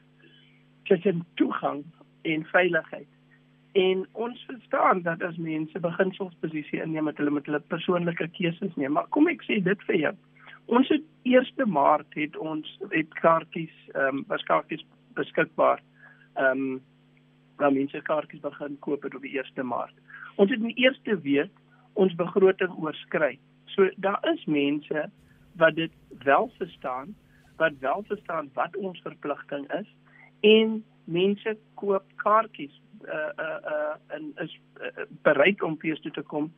[0.83, 1.83] tussen toegang
[2.21, 3.07] en veiligheid.
[3.73, 8.91] En ons verstaan dat as mense beginselsposisie inneem met hulle met hulle persoonlike keuses neem,
[8.91, 10.13] maar kom ek sê dit vir jou.
[10.65, 15.81] Ons het 1 Maart het ons het kaartjies ehm um, was kaartjies beskikbaar.
[16.35, 16.81] Ehm um,
[17.57, 19.93] waar mense kaartjies begin koop het op die 1 Maart.
[20.35, 21.51] Ons het in die eerste week
[21.93, 23.39] ons begroting oorskry.
[23.65, 25.09] So daar is mense
[25.55, 25.91] wat dit
[26.23, 27.15] wel verstaan,
[27.57, 29.89] wat wel verstaan wat ons verpligting is
[30.39, 36.21] en mense koop kaartjies uh uh uh en is uh, bereid om fees toe te
[36.21, 36.53] kom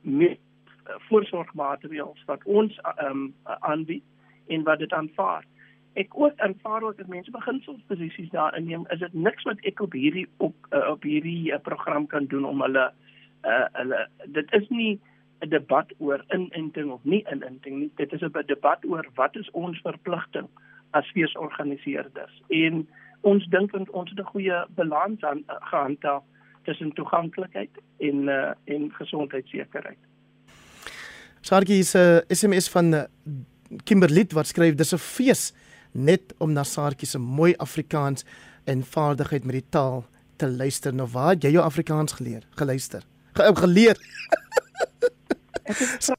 [0.00, 4.04] met uh, voorsorgmaatreëls wat ons um, aanbied
[4.46, 5.44] en wat dit aanvaar.
[5.92, 8.86] Ek ook aanvaar ook dat mense beginselsposisies daar inneem.
[8.88, 12.44] Is dit niks wat ek op hierdie op uh, op hierdie uh, program kan doen
[12.48, 13.11] om hulle uh
[13.72, 15.00] hulle dit is nie
[15.42, 17.90] 'n debat oor inenting of nie inenting nie.
[17.96, 20.48] Dit is 'n debat oor wat is ons verpligting
[20.90, 22.42] as feesorganiseerders.
[22.48, 22.88] En
[23.20, 26.22] ons dink ons het 'n goeie balans aan uh, gehandhaaf
[26.62, 29.98] tussen toeganklikheid en uh en gesondheidsekerheid.
[31.40, 33.02] Sargie is 'n uh, SMS van uh,
[33.84, 35.52] Kimberley wat skryf dis 'n fees
[35.92, 38.24] net om na Saartjie se mooi Afrikaans
[38.64, 40.04] en vaardigheid met die taal
[40.36, 40.94] te luister.
[40.94, 42.42] Nou waar jy jou Afrikaans geleer?
[42.50, 43.11] Geluister.
[43.32, 43.96] Ge geleer.
[45.64, 46.12] ek het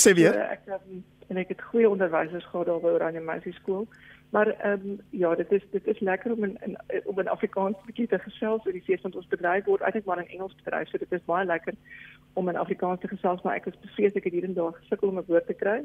[0.00, 0.34] sê weer.
[0.34, 0.80] Ek het
[1.26, 3.88] en ek het goeie onderwysers gehad daar by Oranje Meisie skool.
[4.30, 7.76] Maar ehm um, ja, dit is dit is lekker om in, in om in Afrikaans
[7.86, 10.88] bietjie te gesels oor die fees want ons bedryf word eintlik maar in Engels bedryf.
[10.88, 11.74] So dit is baie lekker
[12.32, 15.08] om in Afrikaans te gesels, maar ek is bevrees ek het hier en daar gesukkel
[15.08, 15.78] om 'n woord te kry.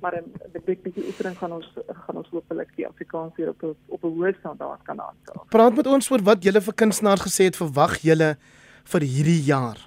[0.00, 1.70] Maar in die bietjie oefening gaan ons
[2.06, 5.46] gaan ons hopelik die Afrikaans weer op op 'n hoë standaard kan aanstel.
[5.48, 8.36] Praat met ons oor wat julle vir kunstenaars gesê het verwag julle
[8.84, 9.78] vir hierdie jaar.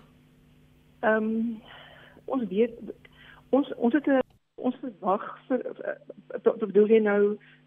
[1.01, 1.61] Ehm um,
[2.25, 2.73] ons weet
[3.49, 4.21] ons ons het 'n
[4.57, 5.61] ons verwag vir
[6.43, 7.21] wat bedoel jy nou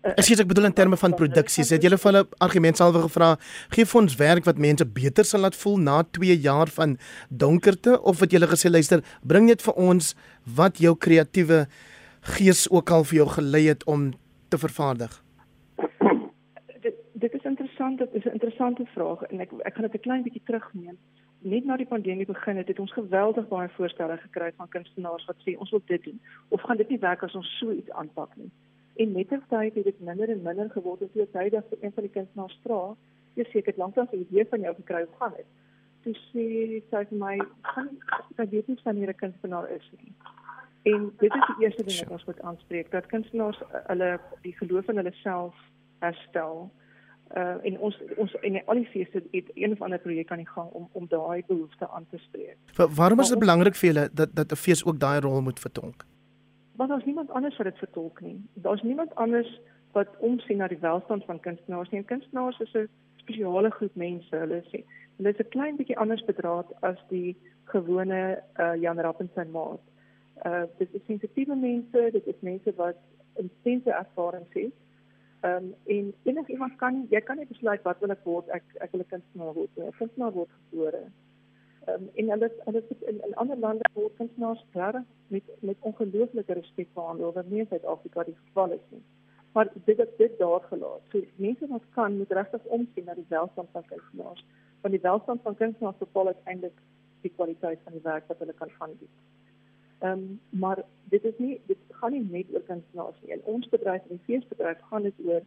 [0.04, 1.70] uh, Ek sê ek bedoel in terme van produksies.
[1.70, 3.30] Het julle vir hulle argument salwe gevra,
[3.74, 8.00] gee vir ons werk wat mense beter sal laat voel na 2 jaar van donkerte
[8.02, 10.14] of wat julle gesê luister, bring net vir ons
[10.60, 11.66] wat jou kreatiewe
[12.36, 14.10] gees ook al vir jou gelei het om
[14.48, 15.12] te vervaardig.
[16.80, 20.06] dit dit is interessant, dit is 'n interessante vraag en ek ek gaan dit 'n
[20.06, 20.98] klein bietjie terugneem
[21.40, 25.38] net na die pandemie begin het, het ons geweldig baie voorstelle gekry van kunstenaars wat
[25.44, 28.36] sê ons wil dit doen of gaan dit nie werk as ons so iets aanpak
[28.36, 28.50] nie.
[29.00, 31.94] En met die tyd het dit minder en minder geword as jy tydig vir een
[31.96, 32.80] van die kunstenaars vra,
[33.38, 35.48] jy seker lanklaas 'n idee van jou gekry hoe gaan dit?
[36.02, 36.46] Toe sê
[36.90, 37.88] sy vir my, "Gaan
[38.36, 40.12] ek weet nie wanneer 'n kunstenaar is nie."
[40.82, 44.88] En dit is die eerste ding wat ons moet aanspreek, dat kunstenaars hulle die geloof
[44.88, 45.54] in hulle self
[45.98, 46.70] herstel
[47.36, 50.48] uh en ons ons en al die feeste het een of ander projek aan die
[50.48, 52.56] gang om om daai behoefte aan te spreek.
[52.76, 55.60] Wa waarom is dit belangrik vir julle dat dat 'n fees ook daai rol moet
[55.60, 56.06] vertolk?
[56.76, 58.40] Want daar's niemand anders wat dit vertolk nie.
[58.54, 59.60] Daar's niemand anders
[59.92, 62.02] wat omsien na die welstand van kunstenaars nie.
[62.02, 64.36] Kunstenaars is 'n spesiale groep mense.
[64.36, 64.84] Hulle sê
[65.16, 69.44] hulle is 'n klein bietjie anders bedraad as die gewone uh Jan Rapp en sy
[69.44, 69.80] maat.
[70.44, 72.96] Uh dit is sensitiewe mense, dit is mense wat
[73.34, 74.74] intense ervarings het
[75.40, 78.90] Ehm um, en enigiemand kan jy kan nie besluit wat wil ek word ek ek
[78.92, 79.78] wil 'n kunstenaar word.
[80.00, 81.00] Kunstenaar word gebore.
[81.86, 84.98] Ehm um, en hulle hulle sit in in ander lande word kunstenaars reg
[85.28, 89.02] met met ongelooflike respek behandel wat nie in Suid-Afrika die geval is nie.
[89.52, 91.02] Maar dit het dit daar gelaat.
[91.12, 94.44] So mense wat kan moet regtig omsien na die welstand van kunstenaars.
[94.80, 96.78] Van die welstand van kunstenaars bepaal uiteindelik
[97.20, 99.16] die kwaliteit van die werk wat hulle kan aanbied.
[100.00, 100.82] Ehm um, maar
[101.12, 103.32] dit is nie dit gaan nie net oor kunstenaars nie.
[103.36, 105.42] In ons bedryf, in die feesbedryf, gaan dit oor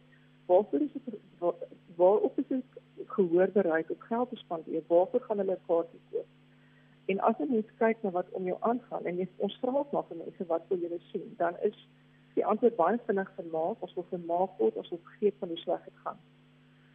[0.46, 1.54] waarvoor is dit waar,
[1.96, 2.64] waarop is dit
[3.16, 4.82] gehoor bereik om geld te spandeer?
[4.86, 6.30] Waarvoor gaan hulle kaartjies koop?
[7.06, 9.90] En as jy net kyk na wat om jou aangaan en jy ons vra ook
[9.92, 11.76] maar vir mense wat wil julle sien, dan is
[12.38, 15.84] die antwoord baie vinnig vermaak, ons wil vermaak word, ons wil vergeet van hoe sleg
[15.90, 16.22] dit gaan.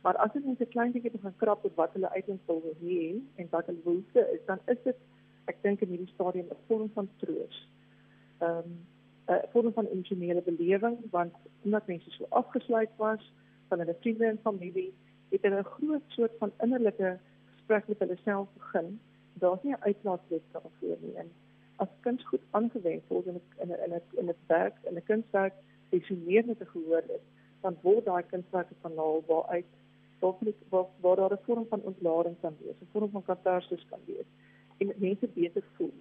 [0.04, 3.22] Maar as jy net 'n klein bietjie begin krap op wat hulle uiteindelik wil hê
[3.36, 4.98] en wat hulle behoefte is, dan is dit
[5.52, 7.58] ek dink in hierdie stadium 'n vorm van troos.
[8.40, 8.80] Ehm um,
[9.30, 11.34] 'n vorm van emosionele belewing want
[11.64, 13.34] omdat mense so afgesluit was
[13.68, 14.94] van hulle vriende en familie,
[15.30, 17.20] het hulle 'n groot soort van innerlike
[17.56, 19.00] gesprek met hulle self begin.
[19.34, 21.16] Daar's nie 'n uitlaatklep daarvoor nie.
[21.16, 21.32] En
[21.76, 25.54] as kuns goed aangewend word in 'n in 'n in 'n werk, in 'n kunswerk,
[25.90, 27.26] resoneer met 'n gehoor is,
[27.62, 29.66] dan word daai kunswerk 'n kanaal waaruit
[30.20, 30.34] waar
[30.70, 34.30] waar waar daar 'n vorm van ontlading kan wees, 'n vorm van katarsis kan wees
[34.80, 35.94] en mense beter voel.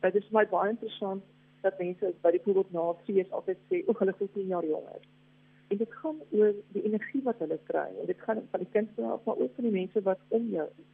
[0.00, 1.22] Dit is my baie interessant
[1.62, 5.06] dat mense by die voorbeeld na fees altyd sê o, hulle voel 10 jaar jonger.
[5.68, 9.10] En dit gaan oor die energie wat hulle kry en dit gaan van die kinders
[9.14, 10.92] af maar ook van die mense wat om jou is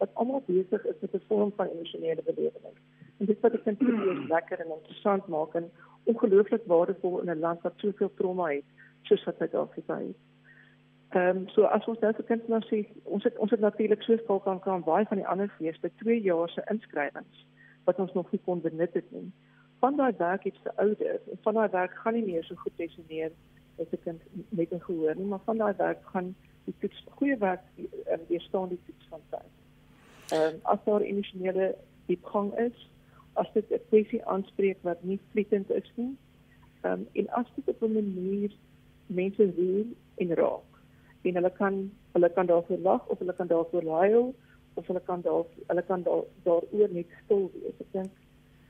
[0.00, 2.76] wat almal besig is met 'n vorm van emosionele belewing.
[3.18, 5.70] En dit wat ek dink is lekker en interessant maak en
[6.04, 8.64] ongelooflik waardevol in 'n land wat soveel trauma het
[9.02, 10.16] soos wat Suid-Afrika het.
[11.16, 12.78] Ehm um, so as ons nou vir kinders nou sê,
[13.16, 16.50] ons het ons het natuurlik so skaal kan baie van die ander feeste 2 jaar
[16.52, 17.44] se inskrywings
[17.86, 19.30] wat ons nog nie kon benut het nie.
[19.84, 22.82] Van daai werk het se ouder en van daai werk gaan nie meer so goed
[22.82, 23.32] resoneer
[23.78, 24.20] met 'n kind
[24.60, 26.34] met 'n gehoor nie, maar van daai werk gaan
[26.66, 29.52] die toets goeie werk en um, weer staan die toets van tyd.
[30.36, 31.74] Ehm um, as daar emosionele
[32.06, 32.88] diepgang is,
[33.32, 36.16] as dit 'n kwessie aanspreek wat nie vlietend is nie,
[36.80, 38.52] ehm um, en as dit op 'n manier
[39.06, 40.75] mense roer en raak
[41.26, 41.78] en hulle kan
[42.12, 44.34] hulle kan daarvoor lag of hulle kan daarvoor huil
[44.74, 47.80] of hulle kan daar hulle kan daar daaroor net stil wees.
[47.80, 48.12] Ek dink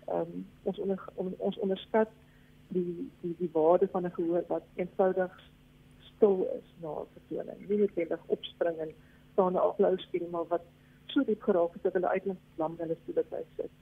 [0.07, 2.11] ehm um, ons onder, on, ons onderskat
[2.69, 5.33] die die die waarde van 'n gehoor wat eenvoudig
[5.99, 7.69] stil is na 'n vertoning.
[7.69, 8.93] Nie noodwendig opspring en
[9.33, 10.65] staan 'n applous gee maar wat
[11.07, 13.73] so diep geraak het dat hulle uiteindelik lam hulle stoel by sit.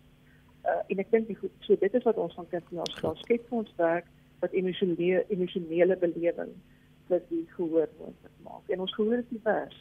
[0.65, 3.15] Uh en ek dink goed so dit is wat ons van kunstenaars vra.
[3.15, 4.07] Skep vir ons werk
[4.41, 6.53] wat emosionele emosionele belewing
[7.09, 8.69] wat die gehoor moontlik maak.
[8.69, 9.81] En ons gehoor is divers.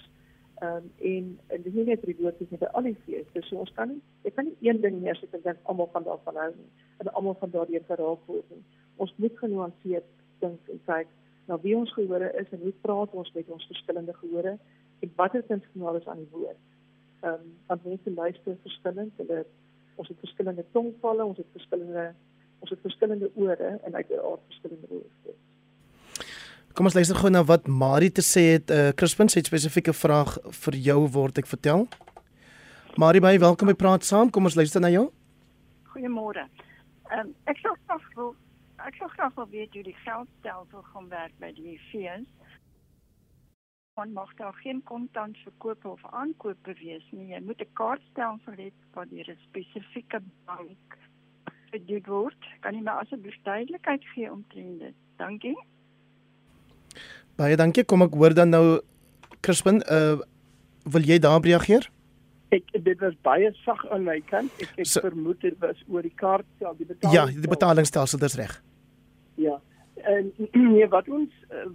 [0.63, 1.39] Ehm um, en
[1.85, 3.41] net die is nie by al die feeste.
[3.41, 6.39] So ons kan nie ek kan nie een ding neersit en dink almal van daarvan
[6.41, 6.69] hou nie.
[6.97, 8.63] En almal van daardie geraak word nie.
[8.95, 10.09] Ons moet genuanceerd
[10.39, 11.07] dink en kyk
[11.47, 14.57] na wie ons gehore is en hoe praat ons met ons verskillende gehore
[14.99, 16.61] en watter kunstenaars is aan die woord.
[17.23, 19.45] Ehm um, want mense luister verskillend, hulle
[19.95, 22.13] ons het verskillende tongvalle, ons het verskillende
[22.63, 25.35] ons het verskillende ore en uiteraard verskillende woorde.
[26.73, 28.71] Kom ons luister gou na wat Marie te sê het.
[28.73, 31.87] Uh Crispin het 'n spesifieke vraag vir jou word ek vertel.
[32.97, 34.31] Marie, baie welkom by Praat Saam.
[34.31, 35.11] Kom ons luister na jou.
[35.93, 36.49] Goeiemôre.
[37.11, 38.35] Ehm um, ek sou graag wil
[38.87, 42.25] ek sou graag wil weet hoe die geldstelsel gaan werk by die fees.
[43.93, 47.33] Want mag daar geen kontant verkoop of aankoop wees nie.
[47.33, 50.97] Jy moet 'n kaartstelsel hê wat deur 'n spesifieke bank
[51.71, 52.41] gedoen word.
[52.61, 54.95] Kan jy my asseblief duidelikheid gee omtrent dit?
[55.17, 55.57] Dankie.
[57.39, 57.83] Baie dankie.
[57.83, 58.65] Kom ek hoor dan nou
[59.41, 60.21] Crispin, uh
[60.83, 61.85] wil jy daarop reageer?
[62.51, 64.51] Ek dit was baie sag aan my kant.
[64.61, 67.15] Ek ek so, vermoed dit was oor die kaart self, die betaling.
[67.15, 68.57] Ja, die betalingsstelsel, dis reg.
[69.39, 69.55] Ja.
[70.03, 70.33] En
[70.75, 71.65] nee, wat ons eh,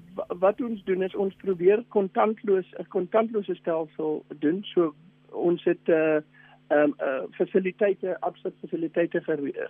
[0.44, 4.61] wat ons doen is ons probeer kontantloos 'n kontantlose stelsel doen.
[4.74, 4.94] So
[5.32, 6.20] ons het uh,
[6.68, 9.24] ehm um, uh, fasiliteite, absolute fasiliteite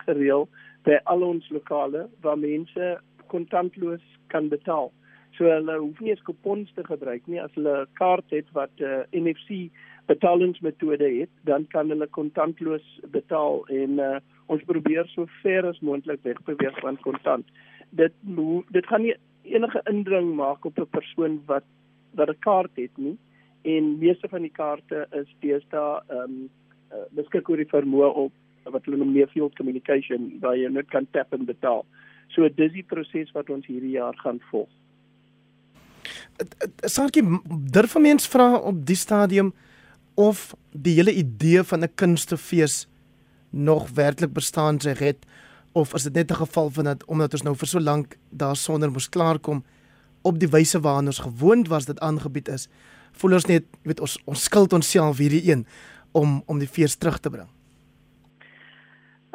[0.04, 0.48] gereël
[0.82, 4.90] by al ons lokale waar mense kontantloos kan betaal.
[5.38, 8.74] So hulle hoef nie eens kupons te gebruik nie as hulle 'n kaart het wat
[8.80, 9.70] 'n uh, NFC
[10.10, 16.22] betalingsmetode het, dan kan hulle kontantloos betaal en uh, ons probeer so ver as moontlik
[16.22, 17.46] wegbeweeg van kontant.
[17.90, 18.12] Dit
[18.70, 21.64] dit gaan nie enige indring maak op 'n persoon wat
[22.14, 23.16] wat 'n kaart het nie
[23.62, 26.50] en meeste van die kaarte is deesdae ehm um,
[26.92, 28.32] uh, beskik oor die vermoë op
[28.64, 31.84] wat hulle noem near field communication waar jy net kan tap en betaal.
[32.28, 34.68] So dis die proses wat ons hierdie jaar gaan volg.
[36.86, 39.52] Sarkie durf mens vra op die stadium
[40.14, 42.88] of die hele idee van 'n kunstefees
[43.50, 45.26] nog werklik bestaan sy het
[45.72, 48.90] of is dit net 'n geval van dat omdat ons nou vir so lank daarsonder
[48.90, 49.64] moes klaarkom
[50.22, 52.68] op die wyse waarna ons gewoond was dit aangebied is
[53.12, 55.64] voel ons net weet ons ons skuld onsself hierdie een
[56.12, 57.48] om om die fees terug te bring.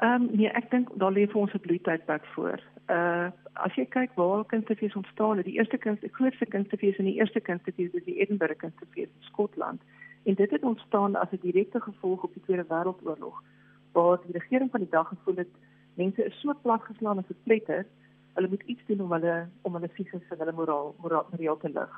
[0.01, 2.59] Ehm um, nee, ek dink daar lê vir ons 'n bloeitydperk voor.
[2.87, 7.05] Uh as jy kyk waar kunstefees ontstaan het, die eerste kunst, die grootste kunstefees en
[7.05, 9.81] die eerste kunstefees is die Edinburgh kunstefees in Skotland.
[10.23, 13.43] En dit het ontstaan as 'n direkte gevolg op die Tweede Wêreldoorlog
[13.91, 15.53] waar die regering van die dag gevoel het
[15.93, 17.85] mense is so platgeslaan en verpletter,
[18.33, 21.69] hulle moet iets doen om hulle om hulle fisies en hulle moraal moraal moraal te
[21.69, 21.93] lig.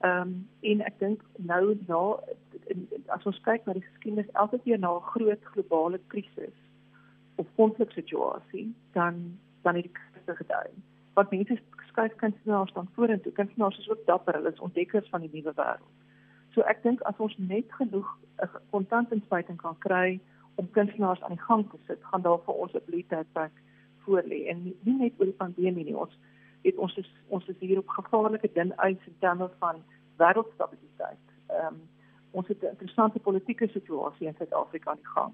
[0.00, 2.02] Ehm um, en ek dink nou na
[3.16, 6.56] as ons kyk na die geskiedenis elke keer na 'n groot globale krisis
[7.36, 10.68] of konfliksituasie, dan dan het die kunste gedui.
[11.18, 11.58] Wat mense
[11.90, 13.32] skuif kunstenaars dan vorentoe.
[13.32, 15.94] Kunstenaars is ook dapper, hulle is ontdekkers van die nuwe wêreld.
[16.54, 18.08] So ek dink as ons net genoeg
[18.44, 20.20] 'n kontantinspuiting kan kry
[20.56, 23.56] om kunstenaars aan die gang te sit, gaan daar vir ons 'n blitydperk
[24.04, 25.96] voor lê en nie, nie net oor die pandemie nie.
[25.96, 26.14] Ons
[26.62, 29.82] het ons is ons is hier op gevaarlike dun ys in terme van
[30.16, 31.24] wêreldstabiliteit.
[31.48, 31.80] Ehm um,
[32.30, 35.32] ons het 'n interessante politieke situasie in Suid-Afrika aan die gang.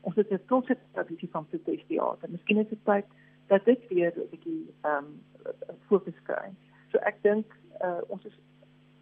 [0.00, 2.30] Ons het 'n trotse tradisie van protesteater.
[2.30, 3.06] Miskien is dit tyd
[3.50, 5.08] dat dit weer 'n bietjie ehm um,
[5.86, 6.48] fokus kry.
[6.90, 7.46] So ek dink
[7.82, 8.36] uh, ons is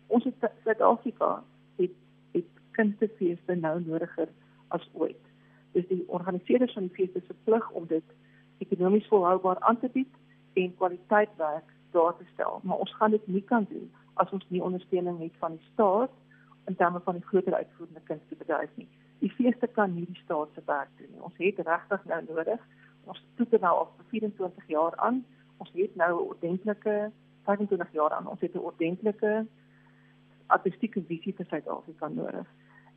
[0.07, 0.33] ons is
[0.65, 1.45] Suid-Afrika
[1.77, 1.97] het
[2.33, 4.29] het kunstefeeste nou nodiger
[4.69, 5.25] as ooit.
[5.73, 8.05] Dis die organiseerders van die feeste se plig om dit
[8.59, 10.15] ekonomies volhoubaar aan te bied
[10.53, 12.61] en kwaliteitwerk daar te stel.
[12.63, 16.11] Maar ons gaan dit nie kan doen as ons nie ondersteuning het van die staat
[16.67, 18.89] in terme van die groter uitvoerende kunstebedryf nie.
[19.19, 21.23] Die feeste kan nie die staat se werk doen nie.
[21.23, 22.67] Ons het regtig nou nodig
[23.09, 25.25] ons toets nou al vir 24 jaar aan.
[25.59, 27.11] Ons het nou 'n ordentlike
[27.45, 28.27] 25 jaar aan.
[28.27, 29.47] Ons het 'n ordentlike
[30.47, 32.49] artistieke visie vir Suid-Afrika nodig.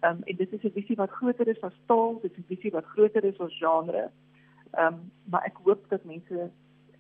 [0.02, 2.48] Ehm um, en dit is 'n visie wat groter is as taal, dit is 'n
[2.48, 4.10] visie wat groter is as genre.
[4.72, 6.50] Ehm um, maar ek hoop dat mense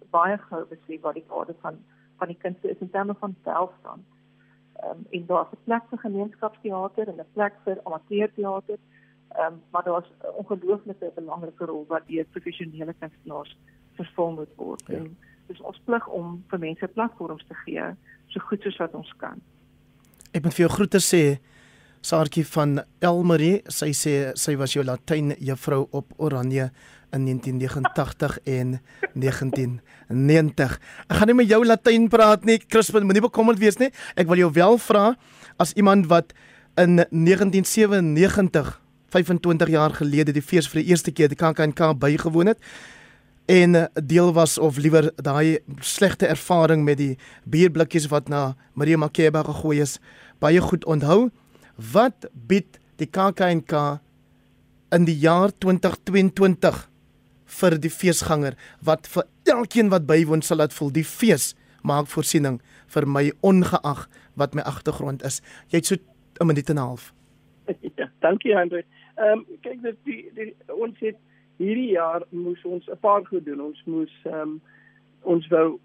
[0.09, 1.77] baie gou besef wat die waarde van
[2.17, 4.05] van die kunste is in terme van welstand.
[4.73, 8.77] Ehm um, en daar's 'n plek vir gemeenskapsteater en 'n plek vir amateurteater.
[9.31, 13.57] Ehm um, maar daar's 'n ongelooflike belangrike rol wat deur professionele kunstenaars
[13.95, 14.83] vervul moet word.
[14.87, 14.95] Ja.
[14.95, 15.17] En
[15.47, 17.83] dis ons plig om vir mense platforms te gee
[18.27, 19.41] so goed soos wat ons kan.
[20.31, 21.39] Ek moet vir jou groete sê
[22.01, 26.71] Saartjie van Elmarie, sy sê sy was jou Latyn juffrou op Oranje
[27.13, 28.79] in 1989 en
[29.13, 30.79] 1990.
[31.07, 33.91] Ek gaan nie met jou Latyn praat nie, Crispin, moenie bekommerd wees nie.
[34.15, 35.11] Ek wil jou wel vra
[35.61, 36.33] as iemand wat
[36.79, 38.80] in 1997
[39.11, 42.59] 25 jaar gelede die fees vir die eerste keer die KAKNK bygewoon het
[43.51, 48.97] en eh, deel was of liewer daai slegte ervaring met die bierblikkies wat na Maria
[48.97, 49.97] Makeba gegooi is
[50.39, 51.29] baie goed onthou
[51.93, 53.75] wat bied die KAKNK
[54.95, 56.87] in die jaar 2022
[57.61, 58.55] vir die feesganger
[58.85, 61.51] wat vir elkeen wat bywoon sal laat voel die fees
[61.87, 62.59] maak voorsiening
[62.93, 64.05] vir my ongeag
[64.39, 65.41] wat my agtergrond is.
[65.71, 65.95] Jy het so
[66.39, 67.13] 'n minuut en 'n half.
[67.97, 68.83] Ja, dankie Andre.
[69.15, 71.17] Ehm um, kyk dit die, die ons het
[71.57, 73.61] hierdie jaar moes ons 'n paar goed doen.
[73.61, 74.61] Ons moes ehm um,
[75.21, 75.79] ons wou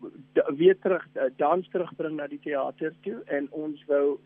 [0.57, 1.05] weer terug
[1.37, 4.19] dans terugbring na die teater toe en ons wou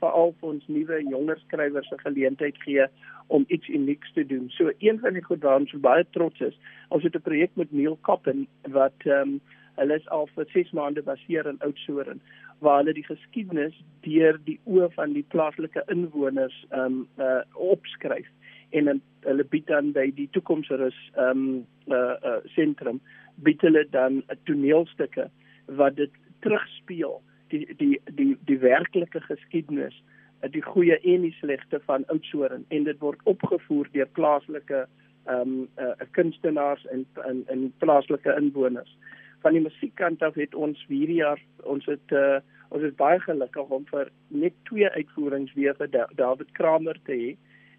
[0.00, 2.86] veral vir ons nuwe jonger skrywers 'n geleentheid gee
[3.28, 4.50] om iets unieks te doen.
[4.50, 7.72] So een van die goed waarop ons baie trots is, ons het 'n projek met
[7.72, 9.40] Neil Koppen wat ehm um,
[9.78, 12.20] hulle is al vir 6 maande baseer in Oudtshoorn
[12.58, 18.26] waar hulle die geskiedenis deur die oë van die plaaslike inwoners ehm um, uh, opskryf
[18.70, 23.00] en hulle bied dan by die toekomsrus ehm um, uh, uh, sentrum
[23.44, 25.30] bied hulle dan 'n toneelstukke
[25.80, 30.02] wat dit terugspeel die die die die werklike geskiedenis
[30.46, 32.64] die goeie en die slegte van Oudtshoorn.
[32.68, 34.86] En dit word opgevoer deur plaaslike
[35.28, 38.96] ehm um, uh, kunstenaars en en en plaaslike inwoners.
[39.42, 42.38] Van die musiekkant af het ons hierdie jaar ons het uh,
[42.68, 47.36] ons is baie gelukkig om vir net twee uitvoerings weer vir David Kramer te hê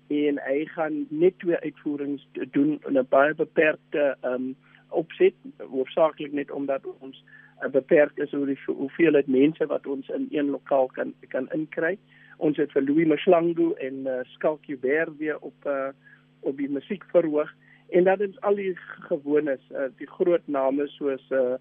[0.09, 4.55] en hy gaan net twee uitvoerings doen in 'n baie beperkte um
[4.89, 7.23] opset hoofsaaklik net omdat ons
[7.63, 11.97] uh, beperk is oor die hoeveelheid mense wat ons in een lokaal kan kan inkry.
[12.37, 15.89] Ons het vir Louis Mashlangu en uh, Skalk Hubert weer op uh,
[16.39, 17.51] op die musiek verhoog
[17.89, 18.75] en dat dit al die
[19.09, 21.57] gewones uh, die groot name soos uh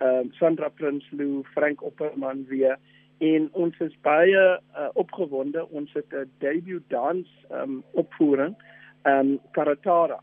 [0.00, 2.78] uh Sandra Prinsloo, Frank Opperman weer
[3.20, 5.66] en ons is baie uh, opgewonde.
[5.68, 8.56] Ons het 'n debut dans um opvoering
[9.04, 10.20] um Karatara.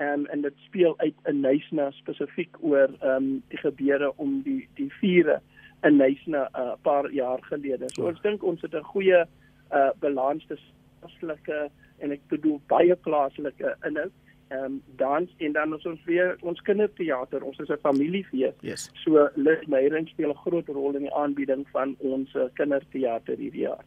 [0.00, 4.92] Um, en dit speel uit in Nysna spesifiek oor um die gebeure om die die
[5.00, 5.40] vure
[5.82, 7.88] in Nysna 'n uh, paar jaar gelede.
[7.88, 9.26] So ons dink ons het 'n goeie
[9.72, 10.46] uh balans.
[10.46, 14.12] Tussen plaaslike en ek bedoel baie plaaslike inhoud
[14.50, 18.54] ehm um, dans en dan ons ons weer ons kinderteater, ons is 'n familiefees.
[18.60, 18.90] Yes.
[19.04, 23.66] So Lis Meyering speel 'n groot rol in die aanbieding van ons uh, kinderteater hierdie
[23.68, 23.84] jaar.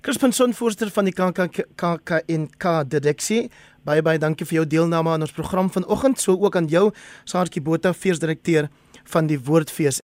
[0.00, 3.50] Crispin Son voorsteur van die KKNK direksie.
[3.84, 6.90] Baie baie dankie vir jou deelname aan ons program vanoggend, so ook aan jou
[7.24, 8.68] Saartjie Botha, feesdirekteur
[9.04, 10.02] van die Woordfees